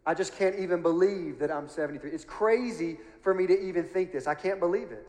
[0.05, 2.11] I just can't even believe that I'm 73.
[2.11, 4.27] It's crazy for me to even think this.
[4.27, 5.07] I can't believe it.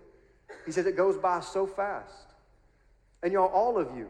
[0.67, 2.30] He says, it goes by so fast.
[3.23, 4.09] And y'all, all of you,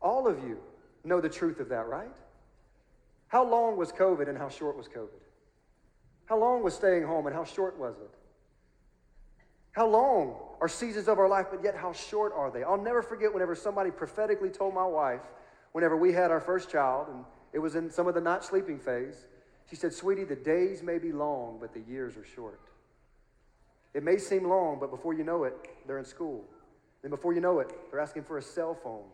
[0.00, 0.58] all of you
[1.04, 2.16] know the truth of that, right?
[3.28, 5.08] How long was COVID and how short was COVID?
[6.26, 8.10] How long was staying home and how short was it?
[9.72, 12.62] How long are seasons of our life, but yet how short are they?
[12.62, 15.22] I'll never forget whenever somebody prophetically told my wife
[15.72, 18.78] whenever we had our first child, and it was in some of the not sleeping
[18.78, 19.26] phase,
[19.68, 22.60] she said, Sweetie, the days may be long, but the years are short.
[23.94, 25.54] It may seem long, but before you know it,
[25.86, 26.44] they're in school.
[27.02, 29.04] Then before you know it, they're asking for a cell phone.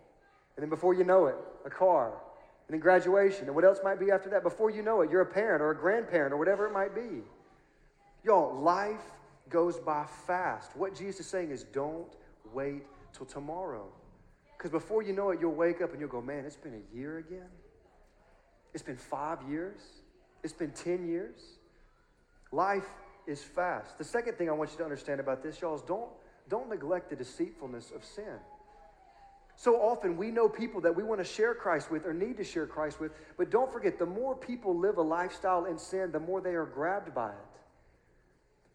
[0.57, 2.15] And then before you know it, a car.
[2.69, 3.47] And then graduation.
[3.47, 4.43] And what else might be after that?
[4.43, 7.23] Before you know it, you're a parent or a grandparent or whatever it might be.
[8.25, 9.13] Y'all, life
[9.49, 10.77] goes by fast.
[10.77, 12.09] What Jesus is saying is don't
[12.53, 13.87] wait till tomorrow.
[14.57, 16.97] Because before you know it, you'll wake up and you'll go, man, it's been a
[16.97, 17.49] year again.
[18.75, 19.81] It's been five years.
[20.43, 21.41] It's been 10 years.
[22.53, 22.89] Life
[23.27, 23.99] is fast.
[23.99, 26.11] The second thing I want you to understand about this, y'all, is don't,
[26.49, 28.39] don't neglect the deceitfulness of sin.
[29.57, 32.45] So often we know people that we want to share Christ with or need to
[32.45, 36.21] share Christ with, but don't forget the more people live a lifestyle in sin, the
[36.21, 37.57] more they are grabbed by it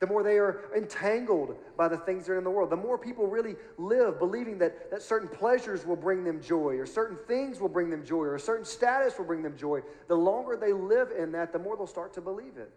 [0.01, 2.71] the more they are entangled by the things that are in the world.
[2.71, 6.87] The more people really live believing that, that certain pleasures will bring them joy, or
[6.87, 10.15] certain things will bring them joy, or a certain status will bring them joy, the
[10.15, 12.73] longer they live in that, the more they'll start to believe it.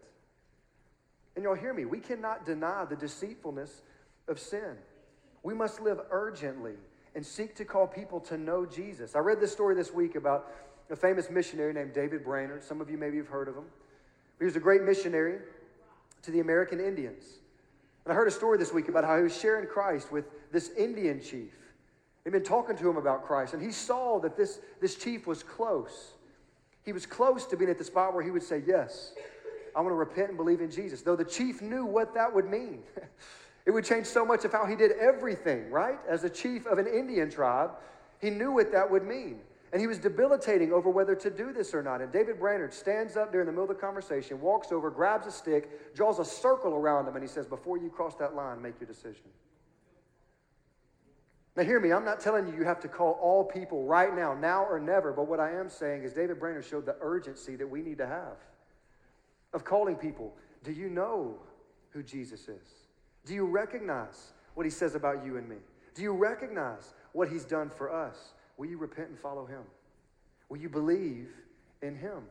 [1.35, 3.81] And y'all hear me, we cannot deny the deceitfulness
[4.27, 4.75] of sin.
[5.43, 6.73] We must live urgently
[7.15, 9.15] and seek to call people to know Jesus.
[9.15, 10.51] I read this story this week about
[10.89, 12.63] a famous missionary named David Brainerd.
[12.63, 13.65] Some of you maybe have heard of him.
[14.39, 15.39] He was a great missionary
[16.23, 17.23] to the American Indians.
[18.03, 20.71] And I heard a story this week about how he was sharing Christ with this
[20.77, 21.53] Indian chief.
[22.23, 25.43] He'd been talking to him about Christ, and he saw that this, this chief was
[25.43, 26.13] close.
[26.83, 29.13] He was close to being at the spot where he would say, Yes,
[29.75, 31.01] I want to repent and believe in Jesus.
[31.01, 32.83] Though the chief knew what that would mean.
[33.65, 35.97] it would change so much of how he did everything, right?
[36.07, 37.71] As a chief of an Indian tribe,
[38.19, 39.39] he knew what that would mean.
[39.73, 41.99] And he was debilitating over whether to do this or not.
[41.99, 45.31] And David Brainerd stands up during the middle of the conversation, walks over, grabs a
[45.31, 48.79] stick, draws a circle around him, and he says, Before you cross that line, make
[48.79, 49.25] your decision.
[51.57, 54.33] Now, hear me, I'm not telling you you have to call all people right now,
[54.33, 57.67] now or never, but what I am saying is David Brainerd showed the urgency that
[57.67, 58.37] we need to have
[59.53, 60.35] of calling people.
[60.63, 61.37] Do you know
[61.91, 62.84] who Jesus is?
[63.25, 65.57] Do you recognize what he says about you and me?
[65.93, 68.33] Do you recognize what he's done for us?
[68.57, 69.61] Will you repent and follow him?
[70.49, 71.29] Will you believe
[71.81, 72.23] in him?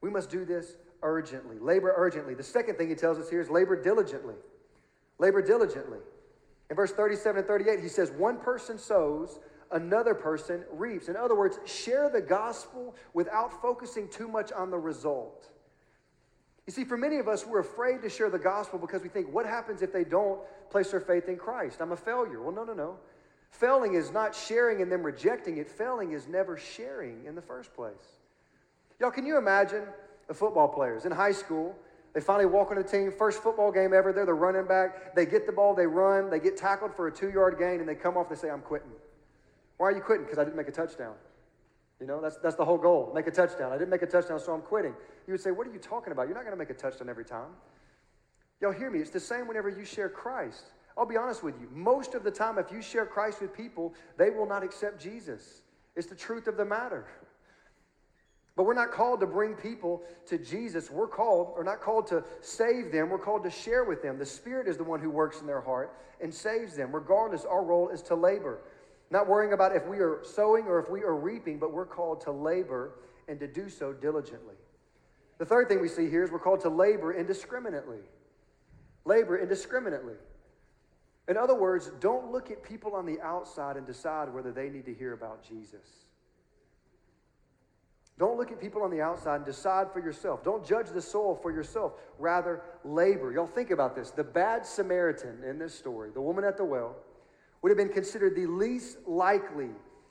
[0.00, 1.58] We must do this urgently.
[1.58, 2.34] Labor urgently.
[2.34, 4.34] The second thing he tells us here is labor diligently.
[5.18, 5.98] Labor diligently.
[6.68, 9.38] In verse 37 and 38, he says, One person sows,
[9.70, 11.08] another person reaps.
[11.08, 15.48] In other words, share the gospel without focusing too much on the result.
[16.66, 19.32] You see, for many of us, we're afraid to share the gospel because we think,
[19.32, 21.80] what happens if they don't place their faith in Christ?
[21.80, 22.42] I'm a failure.
[22.42, 22.98] Well, no, no, no.
[23.50, 25.68] Failing is not sharing and then rejecting it.
[25.68, 28.18] Failing is never sharing in the first place.
[28.98, 29.84] Y'all, can you imagine
[30.26, 31.76] the football players in high school?
[32.14, 34.12] They finally walk on the team, first football game ever.
[34.12, 35.14] They're the running back.
[35.14, 37.88] They get the ball, they run, they get tackled for a two yard gain, and
[37.88, 38.90] they come off, they say, I'm quitting.
[39.76, 40.24] Why are you quitting?
[40.24, 41.14] Because I didn't make a touchdown.
[42.00, 43.72] You know, that's, that's the whole goal make a touchdown.
[43.72, 44.94] I didn't make a touchdown, so I'm quitting.
[45.26, 46.26] You would say, What are you talking about?
[46.26, 47.48] You're not going to make a touchdown every time.
[48.60, 49.00] Y'all hear me?
[49.00, 50.64] It's the same whenever you share Christ.
[50.96, 51.68] I'll be honest with you.
[51.72, 55.60] Most of the time, if you share Christ with people, they will not accept Jesus.
[55.94, 57.06] It's the truth of the matter.
[58.56, 60.90] But we're not called to bring people to Jesus.
[60.90, 63.10] We're called, or not called to save them.
[63.10, 64.18] We're called to share with them.
[64.18, 66.94] The Spirit is the one who works in their heart and saves them.
[66.94, 68.60] Regardless, our role is to labor.
[69.10, 72.20] Not worrying about if we are sowing or if we are reaping, but we're called
[72.22, 72.92] to labor
[73.28, 74.54] and to do so diligently.
[75.38, 78.00] The third thing we see here is we're called to labor indiscriminately.
[79.04, 80.16] Labor indiscriminately.
[81.28, 84.86] In other words, don't look at people on the outside and decide whether they need
[84.86, 86.06] to hear about Jesus.
[88.18, 90.42] Don't look at people on the outside and decide for yourself.
[90.42, 91.92] Don't judge the soul for yourself.
[92.18, 93.30] Rather, labor.
[93.30, 94.10] Y'all think about this.
[94.10, 96.96] The bad Samaritan in this story, the woman at the well,
[97.66, 99.70] would have been considered the least likely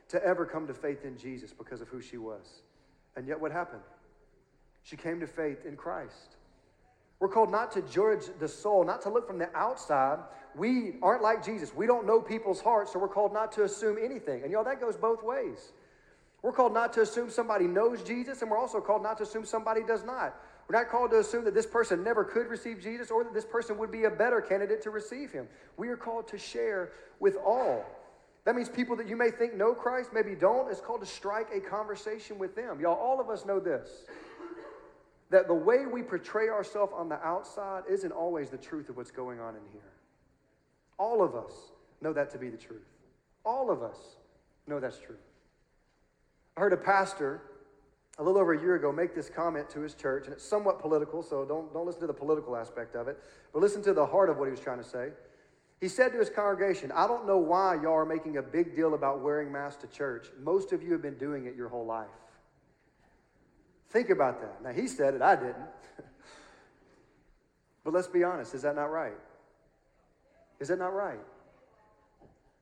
[0.10, 2.64] to ever come to faith in Jesus because of who she was.
[3.16, 3.82] And yet, what happened?
[4.84, 6.36] She came to faith in Christ.
[7.22, 10.20] We're called not to judge the soul, not to look from the outside.
[10.54, 11.74] We aren't like Jesus.
[11.74, 14.44] We don't know people's hearts, so we're called not to assume anything.
[14.44, 15.72] And y'all, that goes both ways.
[16.42, 19.46] We're called not to assume somebody knows Jesus, and we're also called not to assume
[19.46, 20.36] somebody does not.
[20.68, 23.46] We're not called to assume that this person never could receive Jesus or that this
[23.46, 25.48] person would be a better candidate to receive him.
[25.78, 27.86] We are called to share with all.
[28.46, 30.70] That means people that you may think know Christ, maybe don't.
[30.70, 32.80] It's called to strike a conversation with them.
[32.80, 34.06] Y'all, all of us know this
[35.32, 39.10] that the way we portray ourselves on the outside isn't always the truth of what's
[39.10, 39.92] going on in here.
[41.00, 41.52] All of us
[42.00, 42.86] know that to be the truth.
[43.44, 43.98] All of us
[44.68, 45.18] know that's true.
[46.56, 47.42] I heard a pastor
[48.18, 50.80] a little over a year ago make this comment to his church, and it's somewhat
[50.80, 53.20] political, so don't, don't listen to the political aspect of it,
[53.52, 55.10] but listen to the heart of what he was trying to say.
[55.82, 58.94] He said to his congregation, I don't know why y'all are making a big deal
[58.94, 60.28] about wearing masks to church.
[60.42, 62.08] Most of you have been doing it your whole life.
[63.90, 64.64] Think about that.
[64.64, 65.56] Now, he said it, I didn't.
[67.84, 69.18] but let's be honest, is that not right?
[70.60, 71.20] Is that not right?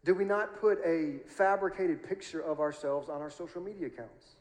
[0.03, 4.35] Do we not put a fabricated picture of ourselves on our social media accounts?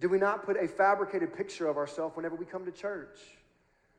[0.00, 3.18] Do we not put a fabricated picture of ourselves whenever we come to church?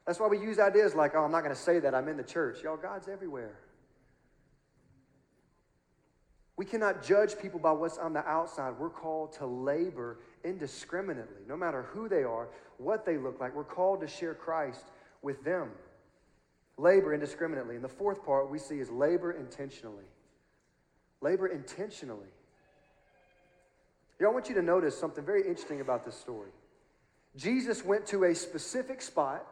[0.05, 2.17] That's why we use ideas like, oh, I'm not going to say that, I'm in
[2.17, 2.61] the church.
[2.63, 3.59] Y'all, God's everywhere.
[6.57, 8.75] We cannot judge people by what's on the outside.
[8.79, 13.55] We're called to labor indiscriminately, no matter who they are, what they look like.
[13.55, 14.85] We're called to share Christ
[15.21, 15.71] with them.
[16.77, 17.75] Labor indiscriminately.
[17.75, 20.05] And the fourth part we see is labor intentionally.
[21.21, 22.27] Labor intentionally.
[24.17, 26.49] Here, I want you to notice something very interesting about this story.
[27.35, 29.45] Jesus went to a specific spot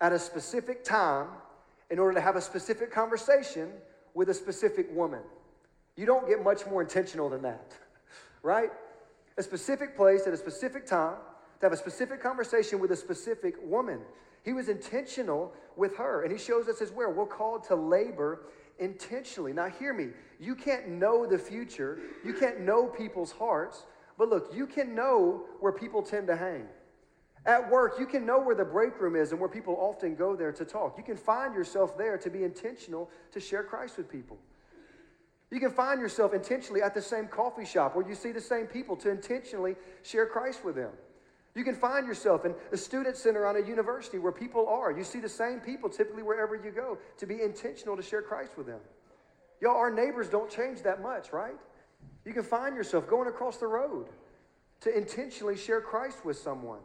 [0.00, 1.28] at a specific time
[1.90, 3.70] in order to have a specific conversation
[4.14, 5.20] with a specific woman.
[5.96, 7.72] You don't get much more intentional than that,
[8.42, 8.70] right?
[9.38, 11.16] A specific place at a specific time
[11.60, 14.00] to have a specific conversation with a specific woman.
[14.44, 17.12] He was intentional with her, and he shows us as well.
[17.12, 18.40] We're called to labor
[18.78, 19.52] intentionally.
[19.52, 20.08] Now, hear me.
[20.40, 23.86] You can't know the future, you can't know people's hearts,
[24.18, 26.66] but look, you can know where people tend to hang.
[27.46, 30.34] At work, you can know where the break room is and where people often go
[30.34, 30.96] there to talk.
[30.96, 34.38] You can find yourself there to be intentional to share Christ with people.
[35.50, 38.66] You can find yourself intentionally at the same coffee shop where you see the same
[38.66, 40.90] people to intentionally share Christ with them.
[41.54, 44.90] You can find yourself in a student center on a university where people are.
[44.90, 48.56] You see the same people typically wherever you go to be intentional to share Christ
[48.56, 48.80] with them.
[49.60, 51.54] Y'all, our neighbors don't change that much, right?
[52.24, 54.06] You can find yourself going across the road
[54.80, 56.80] to intentionally share Christ with someone.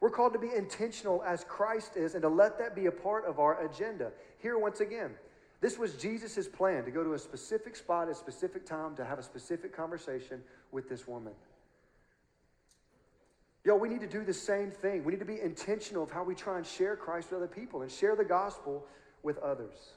[0.00, 3.24] We're called to be intentional as Christ is and to let that be a part
[3.24, 4.10] of our agenda.
[4.38, 5.12] Here, once again,
[5.60, 9.04] this was Jesus' plan to go to a specific spot at a specific time to
[9.04, 11.34] have a specific conversation with this woman.
[13.64, 15.04] Yo, we need to do the same thing.
[15.04, 17.82] We need to be intentional of how we try and share Christ with other people
[17.82, 18.84] and share the gospel
[19.22, 19.92] with others.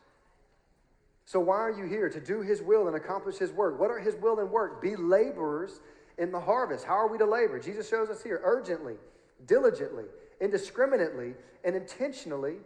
[1.25, 2.07] So, why are you here?
[2.07, 3.79] To do his will and accomplish his work.
[3.79, 4.81] What are his will and work?
[4.81, 5.79] Be laborers
[6.19, 6.85] in the harvest.
[6.85, 7.59] How are we to labor?
[7.59, 8.95] Jesus shows us here urgently,
[9.47, 10.05] diligently,
[10.39, 12.57] indiscriminately, and intentionally.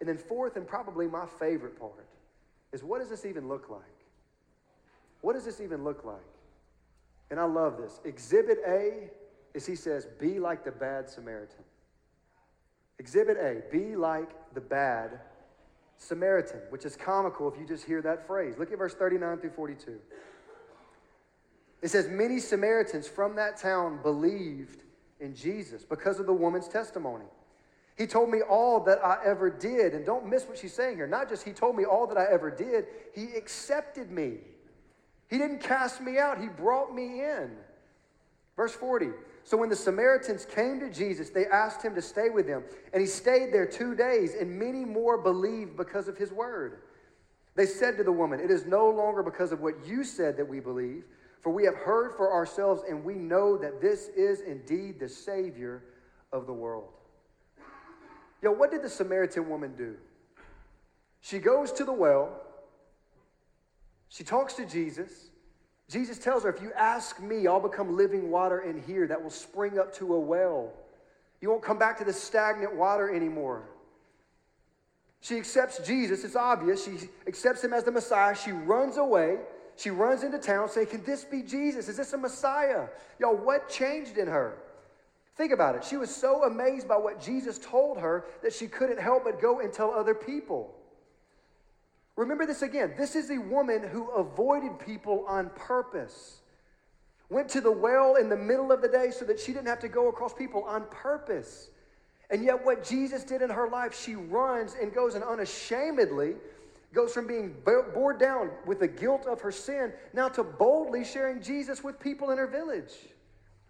[0.00, 2.06] And then, fourth, and probably my favorite part,
[2.72, 3.80] is what does this even look like?
[5.20, 6.16] What does this even look like?
[7.30, 8.00] And I love this.
[8.04, 9.10] Exhibit A
[9.54, 11.64] is he says, be like the bad Samaritan.
[12.98, 15.20] Exhibit A, be like the bad
[15.98, 18.54] Samaritan, which is comical if you just hear that phrase.
[18.58, 19.98] Look at verse 39 through 42.
[21.82, 24.82] It says, Many Samaritans from that town believed
[25.20, 27.26] in Jesus because of the woman's testimony.
[27.96, 29.92] He told me all that I ever did.
[29.92, 31.08] And don't miss what she's saying here.
[31.08, 34.38] Not just he told me all that I ever did, he accepted me.
[35.28, 37.50] He didn't cast me out, he brought me in.
[38.56, 39.08] Verse 40.
[39.48, 42.64] So when the Samaritans came to Jesus, they asked him to stay with them.
[42.92, 46.82] And he stayed there two days, and many more believed because of his word.
[47.54, 50.46] They said to the woman, It is no longer because of what you said that
[50.46, 51.04] we believe,
[51.40, 55.82] for we have heard for ourselves, and we know that this is indeed the Savior
[56.30, 56.90] of the world.
[58.42, 59.96] Yo, what did the Samaritan woman do?
[61.22, 62.38] She goes to the well,
[64.10, 65.30] she talks to Jesus.
[65.90, 69.30] Jesus tells her, If you ask me, I'll become living water in here that will
[69.30, 70.72] spring up to a well.
[71.40, 73.62] You won't come back to the stagnant water anymore.
[75.20, 76.24] She accepts Jesus.
[76.24, 76.84] It's obvious.
[76.84, 78.34] She accepts him as the Messiah.
[78.36, 79.38] She runs away.
[79.76, 81.88] She runs into town saying, Can this be Jesus?
[81.88, 82.86] Is this a Messiah?
[83.18, 84.58] Y'all, what changed in her?
[85.36, 85.84] Think about it.
[85.84, 89.60] She was so amazed by what Jesus told her that she couldn't help but go
[89.60, 90.74] and tell other people.
[92.18, 92.94] Remember this again.
[92.98, 96.40] This is a woman who avoided people on purpose.
[97.30, 99.78] Went to the well in the middle of the day so that she didn't have
[99.78, 101.70] to go across people on purpose.
[102.28, 106.34] And yet, what Jesus did in her life, she runs and goes and unashamedly
[106.92, 107.54] goes from being
[107.94, 112.30] bore down with the guilt of her sin now to boldly sharing Jesus with people
[112.30, 112.94] in her village.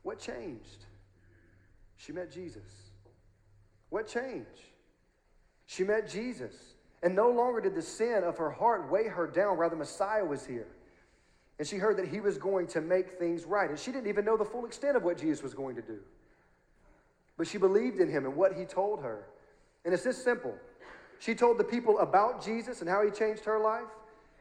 [0.04, 0.86] What changed?
[1.98, 2.62] She met Jesus.
[3.90, 4.48] What changed?
[5.66, 6.54] She met Jesus.
[7.02, 10.44] And no longer did the sin of her heart weigh her down, rather, Messiah was
[10.44, 10.66] here.
[11.58, 13.68] And she heard that he was going to make things right.
[13.68, 15.98] And she didn't even know the full extent of what Jesus was going to do.
[17.36, 19.26] But she believed in him and what he told her.
[19.84, 20.54] And it's this simple.
[21.20, 23.88] She told the people about Jesus and how he changed her life.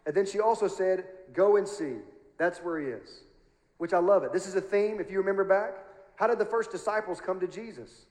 [0.06, 1.96] And then she also said, Go and see.
[2.38, 3.22] That's where he is.
[3.78, 4.34] Which I love it.
[4.34, 5.76] This is a theme, if you remember back.
[6.16, 8.06] How did the first disciples come to Jesus?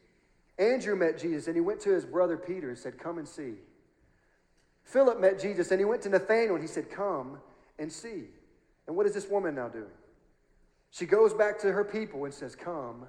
[0.58, 3.54] Andrew met Jesus and he went to his brother Peter and said, Come and see.
[4.86, 7.38] Philip met Jesus and he went to Nathanael and he said, Come
[7.78, 8.24] and see.
[8.86, 9.84] And what is this woman now doing?
[10.92, 13.04] She goes back to her people and says, Come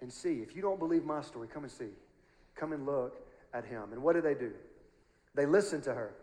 [0.00, 0.40] and see.
[0.40, 1.90] If you don't believe my story, come and see.
[2.56, 3.16] Come and look
[3.54, 3.92] at him.
[3.92, 4.52] And what do they do?
[5.36, 6.14] They listen to her.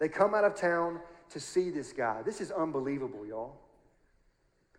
[0.00, 0.98] They come out of town
[1.30, 2.22] to see this guy.
[2.22, 3.54] This is unbelievable, y'all.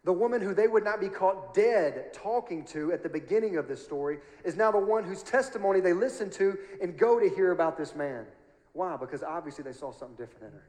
[0.04, 3.70] The woman who they would not be caught dead talking to at the beginning of
[3.70, 7.52] this story is now the one whose testimony they listen to and go to hear
[7.52, 8.26] about this man.
[8.74, 8.98] Why?
[8.98, 10.68] Because obviously they saw something different in her.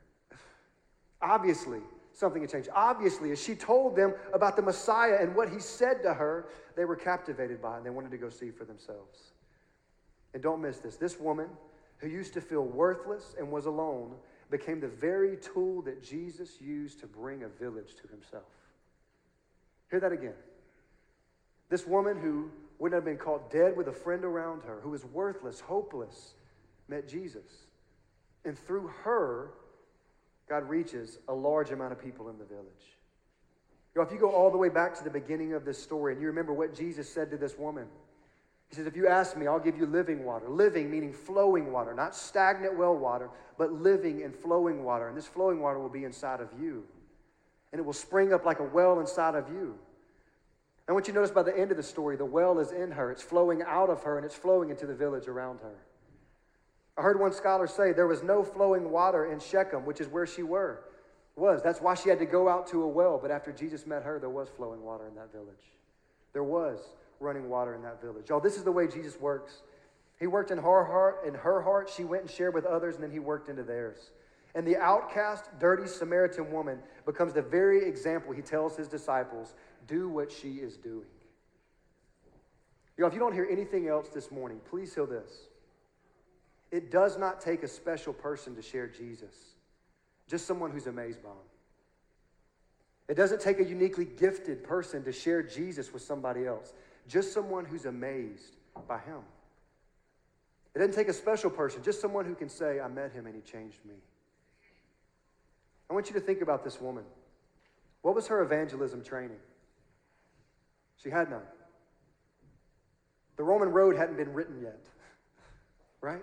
[1.22, 1.80] Obviously,
[2.12, 2.70] something had changed.
[2.74, 6.46] Obviously, as she told them about the Messiah and what he said to her,
[6.76, 9.32] they were captivated by it and they wanted to go see for themselves.
[10.32, 11.48] And don't miss this this woman
[11.98, 14.14] who used to feel worthless and was alone
[14.50, 18.44] became the very tool that Jesus used to bring a village to himself.
[19.90, 20.34] Hear that again.
[21.68, 25.04] This woman who wouldn't have been caught dead with a friend around her, who was
[25.04, 26.34] worthless, hopeless,
[26.88, 27.66] met Jesus.
[28.44, 29.50] And through her,
[30.48, 32.66] God reaches a large amount of people in the village.
[33.94, 36.20] You if you go all the way back to the beginning of this story and
[36.20, 37.86] you remember what Jesus said to this woman,
[38.68, 40.48] he says, If you ask me, I'll give you living water.
[40.48, 45.08] Living meaning flowing water, not stagnant well water, but living and flowing water.
[45.08, 46.84] And this flowing water will be inside of you
[47.72, 49.78] and it will spring up like a well inside of you.
[50.88, 52.90] I want you to notice by the end of the story, the well is in
[52.90, 53.12] her.
[53.12, 55.76] It's flowing out of her and it's flowing into the village around her.
[57.00, 60.26] I heard one scholar say there was no flowing water in Shechem, which is where
[60.26, 60.84] she were.
[61.34, 61.62] Was.
[61.62, 63.18] That's why she had to go out to a well.
[63.20, 65.72] But after Jesus met her, there was flowing water in that village.
[66.34, 66.78] There was
[67.18, 68.26] running water in that village.
[68.30, 69.62] Oh, this is the way Jesus works.
[70.18, 71.90] He worked in her heart, in her heart.
[71.96, 74.10] She went and shared with others, and then he worked into theirs.
[74.54, 79.54] And the outcast, dirty Samaritan woman becomes the very example he tells his disciples
[79.88, 81.06] do what she is doing.
[82.98, 85.46] Know, if you don't hear anything else this morning, please hear this.
[86.70, 89.34] It does not take a special person to share Jesus,
[90.28, 91.36] just someone who's amazed by him.
[93.08, 96.72] It doesn't take a uniquely gifted person to share Jesus with somebody else,
[97.08, 98.54] just someone who's amazed
[98.86, 99.20] by him.
[100.74, 103.34] It doesn't take a special person, just someone who can say, I met him and
[103.34, 103.96] he changed me.
[105.90, 107.02] I want you to think about this woman.
[108.02, 109.38] What was her evangelism training?
[111.02, 111.42] She had none.
[113.36, 114.78] The Roman road hadn't been written yet,
[116.00, 116.22] right?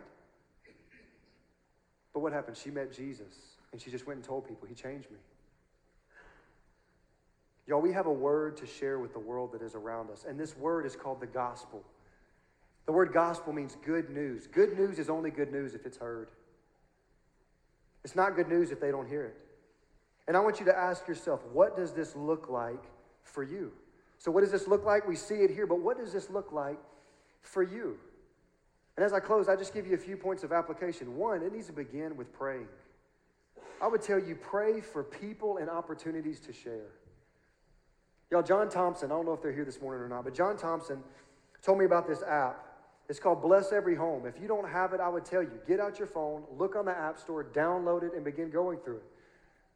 [2.17, 2.57] But what happened?
[2.57, 3.35] She met Jesus
[3.71, 5.19] and she just went and told people, He changed me.
[7.67, 10.39] Y'all, we have a word to share with the world that is around us, and
[10.39, 11.83] this word is called the gospel.
[12.87, 14.47] The word gospel means good news.
[14.47, 16.29] Good news is only good news if it's heard.
[18.03, 19.37] It's not good news if they don't hear it.
[20.27, 22.83] And I want you to ask yourself, what does this look like
[23.27, 23.71] for you.
[24.17, 25.07] So, what does this look like?
[25.07, 26.79] We see it here, but what does this look like
[27.41, 27.99] for you?
[28.97, 31.15] And as I close, I just give you a few points of application.
[31.15, 32.67] One, it needs to begin with praying.
[33.79, 36.89] I would tell you, pray for people and opportunities to share.
[38.31, 40.57] Y'all, John Thompson, I don't know if they're here this morning or not, but John
[40.57, 41.03] Thompson
[41.61, 42.63] told me about this app.
[43.07, 44.25] It's called Bless Every Home.
[44.25, 46.85] If you don't have it, I would tell you, get out your phone, look on
[46.85, 49.03] the App Store, download it, and begin going through it.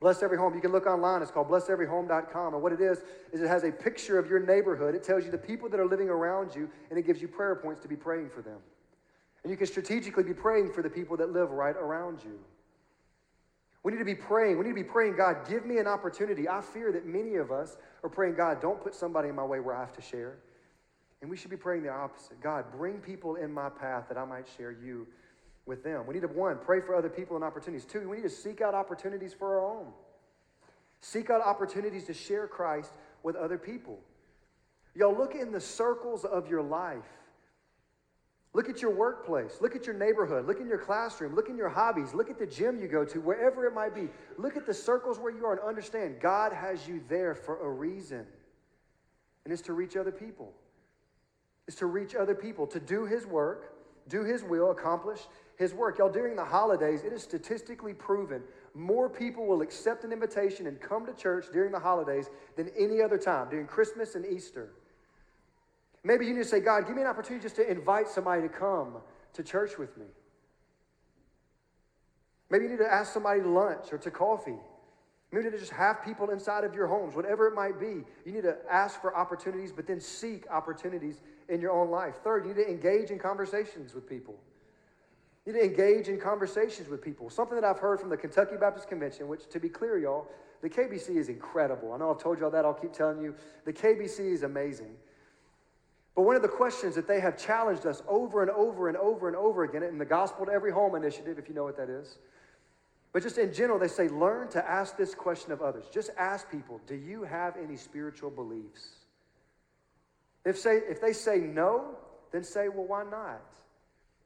[0.01, 0.55] Bless Every Home.
[0.55, 1.22] You can look online.
[1.22, 2.55] It's called blesseveryhome.com.
[2.55, 4.95] And what it is, is it has a picture of your neighborhood.
[4.95, 7.55] It tells you the people that are living around you, and it gives you prayer
[7.55, 8.57] points to be praying for them.
[9.43, 12.39] And you can strategically be praying for the people that live right around you.
[13.83, 14.59] We need to be praying.
[14.59, 16.47] We need to be praying, God, give me an opportunity.
[16.47, 19.59] I fear that many of us are praying, God, don't put somebody in my way
[19.59, 20.37] where I have to share.
[21.21, 22.39] And we should be praying the opposite.
[22.41, 25.07] God, bring people in my path that I might share you
[25.65, 26.05] with them.
[26.05, 27.85] We need to, one, pray for other people and opportunities.
[27.85, 29.87] Two, we need to seek out opportunities for our own.
[30.99, 32.91] Seek out opportunities to share Christ
[33.23, 33.99] with other people.
[34.93, 37.05] Y'all, look in the circles of your life.
[38.54, 39.58] Look at your workplace.
[39.62, 40.45] Look at your neighborhood.
[40.45, 41.36] Look in your classroom.
[41.36, 42.14] Look in your hobbies.
[42.14, 44.10] Look at the gym you go to, wherever it might be.
[44.38, 47.70] Look at the circles where you are and understand God has you there for a
[47.72, 48.26] reason.
[49.45, 50.54] And it's to reach other people.
[51.68, 53.74] It's to reach other people, to do His work,
[54.10, 55.22] do His will, accomplish
[55.58, 55.99] His work.
[55.99, 58.41] Y'all, during the holidays, it is statistically proven
[58.74, 63.02] more people will accept an invitation and come to church during the holidays than any
[63.02, 64.74] other time, during Christmas and Easter.
[66.04, 68.49] Maybe you need to say, God, give me an opportunity just to invite somebody to
[68.49, 68.97] come
[69.34, 70.06] to church with me.
[72.49, 74.58] Maybe you need to ask somebody to lunch or to coffee.
[75.32, 78.04] Maybe you need to just have people inside of your homes, whatever it might be.
[78.26, 82.16] You need to ask for opportunities, but then seek opportunities in your own life.
[82.24, 84.36] Third, you need to engage in conversations with people.
[85.45, 87.30] You need to engage in conversations with people.
[87.30, 90.28] Something that I've heard from the Kentucky Baptist Convention, which, to be clear, y'all,
[90.62, 91.93] the KBC is incredible.
[91.93, 93.34] I know I've told y'all that, I'll keep telling you.
[93.66, 94.95] The KBC is amazing.
[96.16, 99.28] But one of the questions that they have challenged us over and over and over
[99.28, 101.89] and over again in the Gospel to Every Home initiative, if you know what that
[101.89, 102.18] is,
[103.14, 105.86] but just in general, they say learn to ask this question of others.
[105.91, 108.89] Just ask people, do you have any spiritual beliefs?
[110.45, 111.95] If, say, if they say no,
[112.32, 113.41] then say, well, why not?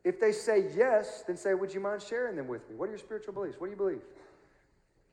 [0.04, 2.76] If they say yes, then say, would you mind sharing them with me?
[2.76, 3.60] What are your spiritual beliefs?
[3.60, 4.02] What do you believe?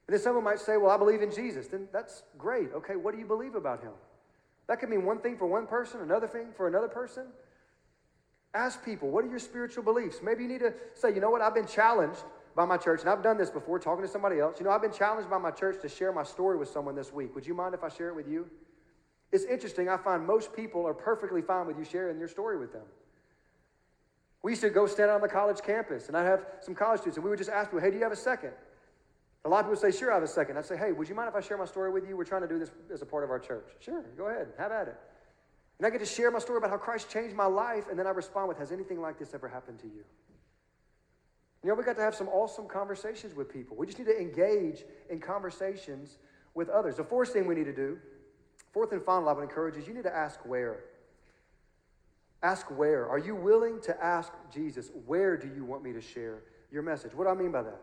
[0.06, 1.66] And then someone might say, well, I believe in Jesus.
[1.68, 2.72] Then that's great.
[2.74, 3.92] Okay, what do you believe about him?
[4.68, 7.26] That could mean one thing for one person, another thing for another person.
[8.54, 10.20] Ask people, what are your spiritual beliefs?
[10.22, 12.22] Maybe you need to say, you know what, I've been challenged
[12.54, 14.58] by my church, and I've done this before talking to somebody else.
[14.58, 17.12] You know, I've been challenged by my church to share my story with someone this
[17.12, 17.34] week.
[17.34, 18.46] Would you mind if I share it with you?
[19.32, 19.88] It's interesting.
[19.88, 22.82] I find most people are perfectly fine with you sharing your story with them.
[24.42, 27.16] We used to go stand on the college campus, and I'd have some college students,
[27.16, 28.52] and we would just ask people, hey, do you have a second?
[29.44, 30.56] A lot of people say, sure, I have a second.
[30.56, 32.16] I'd say, hey, would you mind if I share my story with you?
[32.16, 33.70] We're trying to do this as a part of our church.
[33.80, 34.96] Sure, go ahead, have at it.
[35.78, 38.06] And I get to share my story about how Christ changed my life, and then
[38.06, 40.04] I respond with, has anything like this ever happened to you?
[41.64, 43.76] You know, we got to have some awesome conversations with people.
[43.76, 46.18] We just need to engage in conversations
[46.54, 46.96] with others.
[46.96, 47.98] The fourth thing we need to do,
[48.72, 50.84] fourth and final, I would encourage is you need to ask where.
[52.44, 53.08] Ask where.
[53.08, 57.14] Are you willing to ask Jesus, where do you want me to share your message?
[57.14, 57.80] What do I mean by that?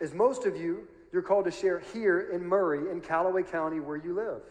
[0.00, 3.96] Is most of you, you're called to share here in Murray, in Calloway County, where
[3.96, 4.42] you live.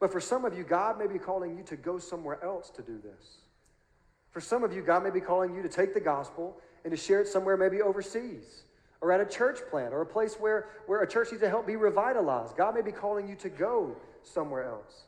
[0.00, 2.82] But for some of you, God may be calling you to go somewhere else to
[2.82, 3.38] do this.
[4.30, 6.96] For some of you, God may be calling you to take the gospel and to
[6.96, 8.64] share it somewhere maybe overseas
[9.00, 11.66] or at a church plant or a place where, where a church needs to help
[11.66, 12.56] be revitalized.
[12.56, 15.04] God may be calling you to go somewhere else.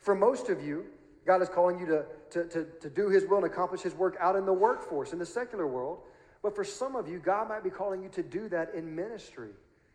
[0.00, 0.86] For most of you,
[1.26, 4.16] God is calling you to, to, to, to do His will and accomplish His work
[4.20, 6.00] out in the workforce, in the secular world.
[6.44, 9.48] But for some of you, God might be calling you to do that in ministry.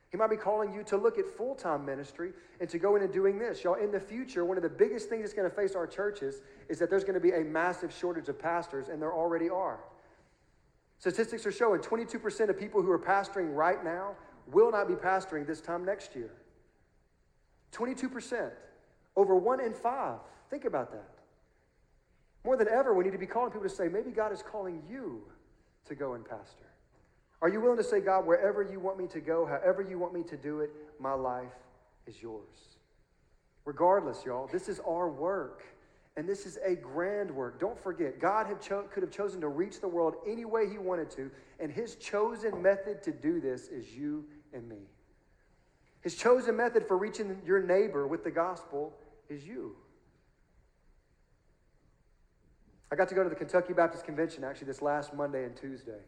[0.09, 3.07] He might be calling you to look at full time ministry and to go into
[3.07, 3.63] doing this.
[3.63, 6.41] Y'all, in the future, one of the biggest things that's going to face our churches
[6.67, 9.79] is that there's going to be a massive shortage of pastors, and there already are.
[10.97, 14.15] Statistics are showing 22% of people who are pastoring right now
[14.47, 16.31] will not be pastoring this time next year.
[17.73, 18.49] 22%.
[19.15, 20.17] Over one in five.
[20.49, 21.11] Think about that.
[22.43, 24.81] More than ever, we need to be calling people to say, maybe God is calling
[24.89, 25.21] you
[25.88, 26.65] to go and pastor?
[27.41, 30.13] Are you willing to say, God, wherever you want me to go, however you want
[30.13, 31.53] me to do it, my life
[32.05, 32.77] is yours?
[33.65, 35.63] Regardless, y'all, this is our work.
[36.17, 37.61] And this is a grand work.
[37.61, 41.09] Don't forget, God cho- could have chosen to reach the world any way He wanted
[41.11, 44.82] to, and His chosen method to do this is you and me.
[46.01, 48.93] His chosen method for reaching your neighbor with the gospel
[49.30, 49.75] is you.
[52.91, 55.99] I got to go to the Kentucky Baptist Convention actually this last Monday and Tuesday.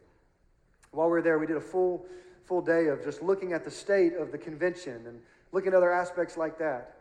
[0.90, 2.04] While we were there, we did a full,
[2.44, 5.20] full day of just looking at the state of the convention and
[5.52, 6.96] looking at other aspects like that.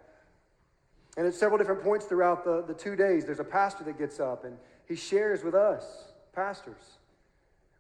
[1.18, 4.20] And at several different points throughout the, the two days, there's a pastor that gets
[4.20, 4.58] up and
[4.88, 7.00] he shares with us, pastors.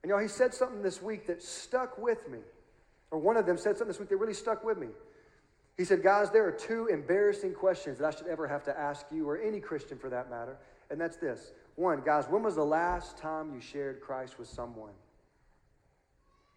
[0.04, 2.40] And y'all, he said something this week that stuck with me.
[3.12, 4.88] Or one of them said something this week that really stuck with me.
[5.78, 9.06] He said, Guys, there are two embarrassing questions that I should ever have to ask
[9.12, 10.58] you, or any Christian for that matter.
[10.90, 14.94] And that's this one, guys, when was the last time you shared Christ with someone?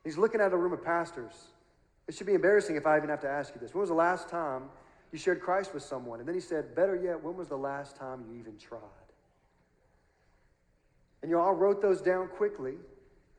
[0.05, 1.33] He's looking at a room of pastors.
[2.07, 3.73] It should be embarrassing if I even have to ask you this.
[3.73, 4.65] When was the last time
[5.12, 6.19] you shared Christ with someone?
[6.19, 8.81] And then he said, Better yet, when was the last time you even tried?
[11.23, 12.75] And you all wrote those down quickly,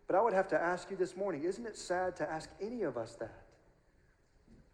[0.07, 2.81] but I would have to ask you this morning isn't it sad to ask any
[2.81, 3.43] of us that?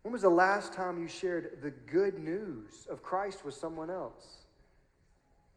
[0.04, 4.40] When was the last time you shared the good news of Christ with someone else?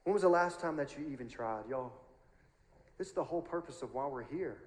[0.05, 1.63] When was the last time that you even tried?
[1.69, 1.93] Y'all,
[2.99, 4.59] this is the whole purpose of why we're here.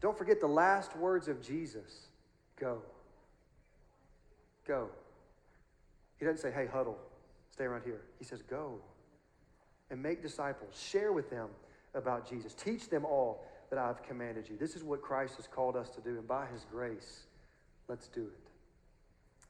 [0.00, 2.08] Don't forget the last words of Jesus
[2.58, 2.82] go.
[4.66, 4.88] Go.
[6.18, 6.98] He doesn't say, hey, huddle,
[7.50, 8.00] stay around here.
[8.18, 8.80] He says, go
[9.90, 10.74] and make disciples.
[10.90, 11.48] Share with them
[11.94, 12.54] about Jesus.
[12.54, 14.56] Teach them all that I've commanded you.
[14.56, 17.24] This is what Christ has called us to do, and by his grace,
[17.88, 18.50] let's do it.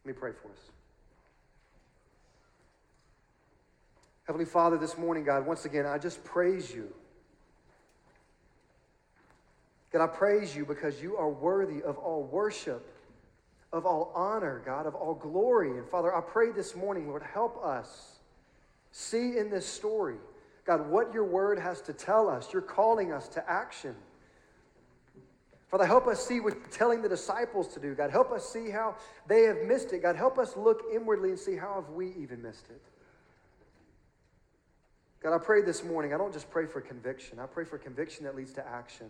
[0.05, 0.71] Let me pray for us.
[4.25, 6.93] Heavenly Father, this morning, God, once again, I just praise you.
[9.93, 12.87] God, I praise you because you are worthy of all worship,
[13.73, 15.73] of all honor, God, of all glory.
[15.73, 18.21] And Father, I pray this morning, Lord, help us
[18.93, 20.17] see in this story,
[20.65, 22.53] God, what your word has to tell us.
[22.53, 23.95] You're calling us to action.
[25.69, 27.95] Father, help us see what you're telling the disciples to do.
[27.95, 28.95] God, help us see how
[29.27, 30.03] they have missed it.
[30.03, 32.81] God, help us look inwardly and see how have we even missed it.
[35.23, 37.39] God, I pray this morning, I don't just pray for conviction.
[37.39, 39.07] I pray for conviction that leads to action.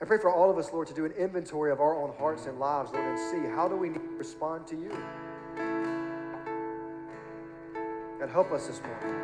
[0.00, 2.46] I pray for all of us, Lord, to do an inventory of our own hearts
[2.46, 4.90] and lives, Lord, and see how do we respond to you.
[8.18, 9.14] God, help us this morning.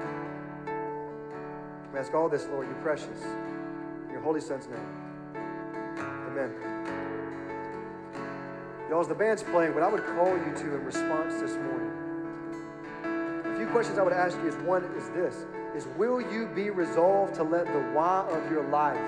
[1.92, 3.22] We ask all this, Lord, your precious,
[4.10, 4.86] your holy Son's name.
[6.28, 6.52] Amen.
[8.90, 11.91] Y'all, as the band's playing, what I would call you to in response this morning,
[13.72, 17.42] questions I would ask you is one is this, is will you be resolved to
[17.42, 19.00] let the why of your life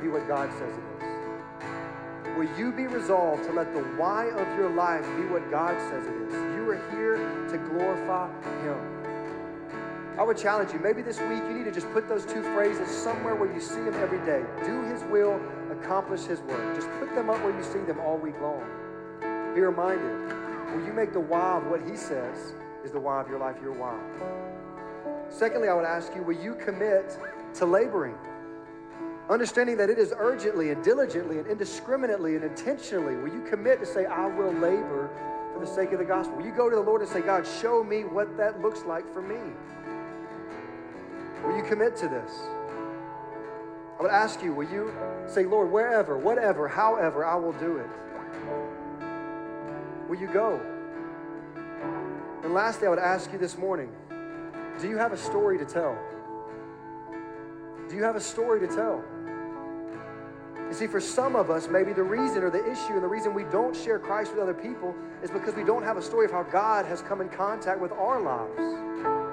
[0.00, 2.36] be what God says it is?
[2.38, 6.06] Will you be resolved to let the why of your life be what God says
[6.06, 6.32] it is?
[6.32, 7.16] You are here
[7.50, 8.28] to glorify
[8.62, 10.18] Him.
[10.18, 12.88] I would challenge you, maybe this week you need to just put those two phrases
[12.88, 14.44] somewhere where you see them every day.
[14.64, 15.38] Do His will
[15.70, 16.74] accomplish His work.
[16.74, 18.64] Just put them up where you see them all week long.
[19.54, 20.32] Be reminded,
[20.72, 22.54] will you make the why of what He says
[22.84, 23.98] is the why of your life your why?
[25.28, 27.18] Secondly, I would ask you, will you commit
[27.54, 28.16] to laboring?
[29.28, 33.86] Understanding that it is urgently and diligently and indiscriminately and intentionally, will you commit to
[33.86, 35.10] say, I will labor
[35.52, 36.38] for the sake of the gospel?
[36.38, 39.12] Will you go to the Lord and say, God, show me what that looks like
[39.12, 39.52] for me?
[41.44, 42.40] Will you commit to this?
[43.98, 44.94] I would ask you, will you
[45.26, 47.90] say, Lord, wherever, whatever, however, I will do it?
[50.08, 50.60] Will you go?
[52.42, 53.90] And lastly, I would ask you this morning
[54.80, 55.98] do you have a story to tell?
[57.88, 59.02] Do you have a story to tell?
[60.68, 63.34] You see, for some of us, maybe the reason or the issue and the reason
[63.34, 66.30] we don't share Christ with other people is because we don't have a story of
[66.30, 69.28] how God has come in contact with our lives.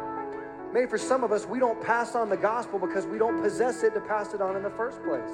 [0.73, 3.83] Maybe for some of us, we don't pass on the gospel because we don't possess
[3.83, 5.31] it to pass it on in the first place.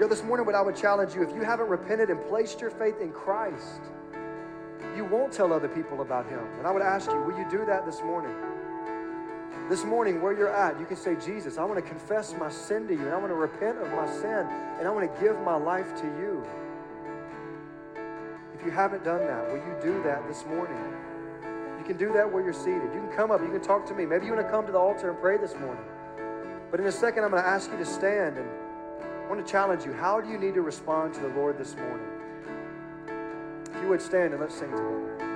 [0.00, 2.70] Yo, this morning, what I would challenge you if you haven't repented and placed your
[2.70, 3.80] faith in Christ,
[4.96, 6.40] you won't tell other people about Him.
[6.58, 8.34] And I would ask you, will you do that this morning?
[9.68, 12.86] This morning, where you're at, you can say, Jesus, I want to confess my sin
[12.88, 14.46] to you, and I want to repent of my sin,
[14.78, 16.44] and I want to give my life to you.
[18.54, 20.78] If you haven't done that, will you do that this morning?
[21.78, 22.94] You can do that where you're seated.
[22.94, 24.06] You can come up, you can talk to me.
[24.06, 25.84] Maybe you want to come to the altar and pray this morning.
[26.70, 29.50] But in a second, I'm going to ask you to stand and I want to
[29.50, 29.92] challenge you.
[29.92, 32.11] How do you need to respond to the Lord this morning?
[33.74, 35.31] If you would stand and let's sing together.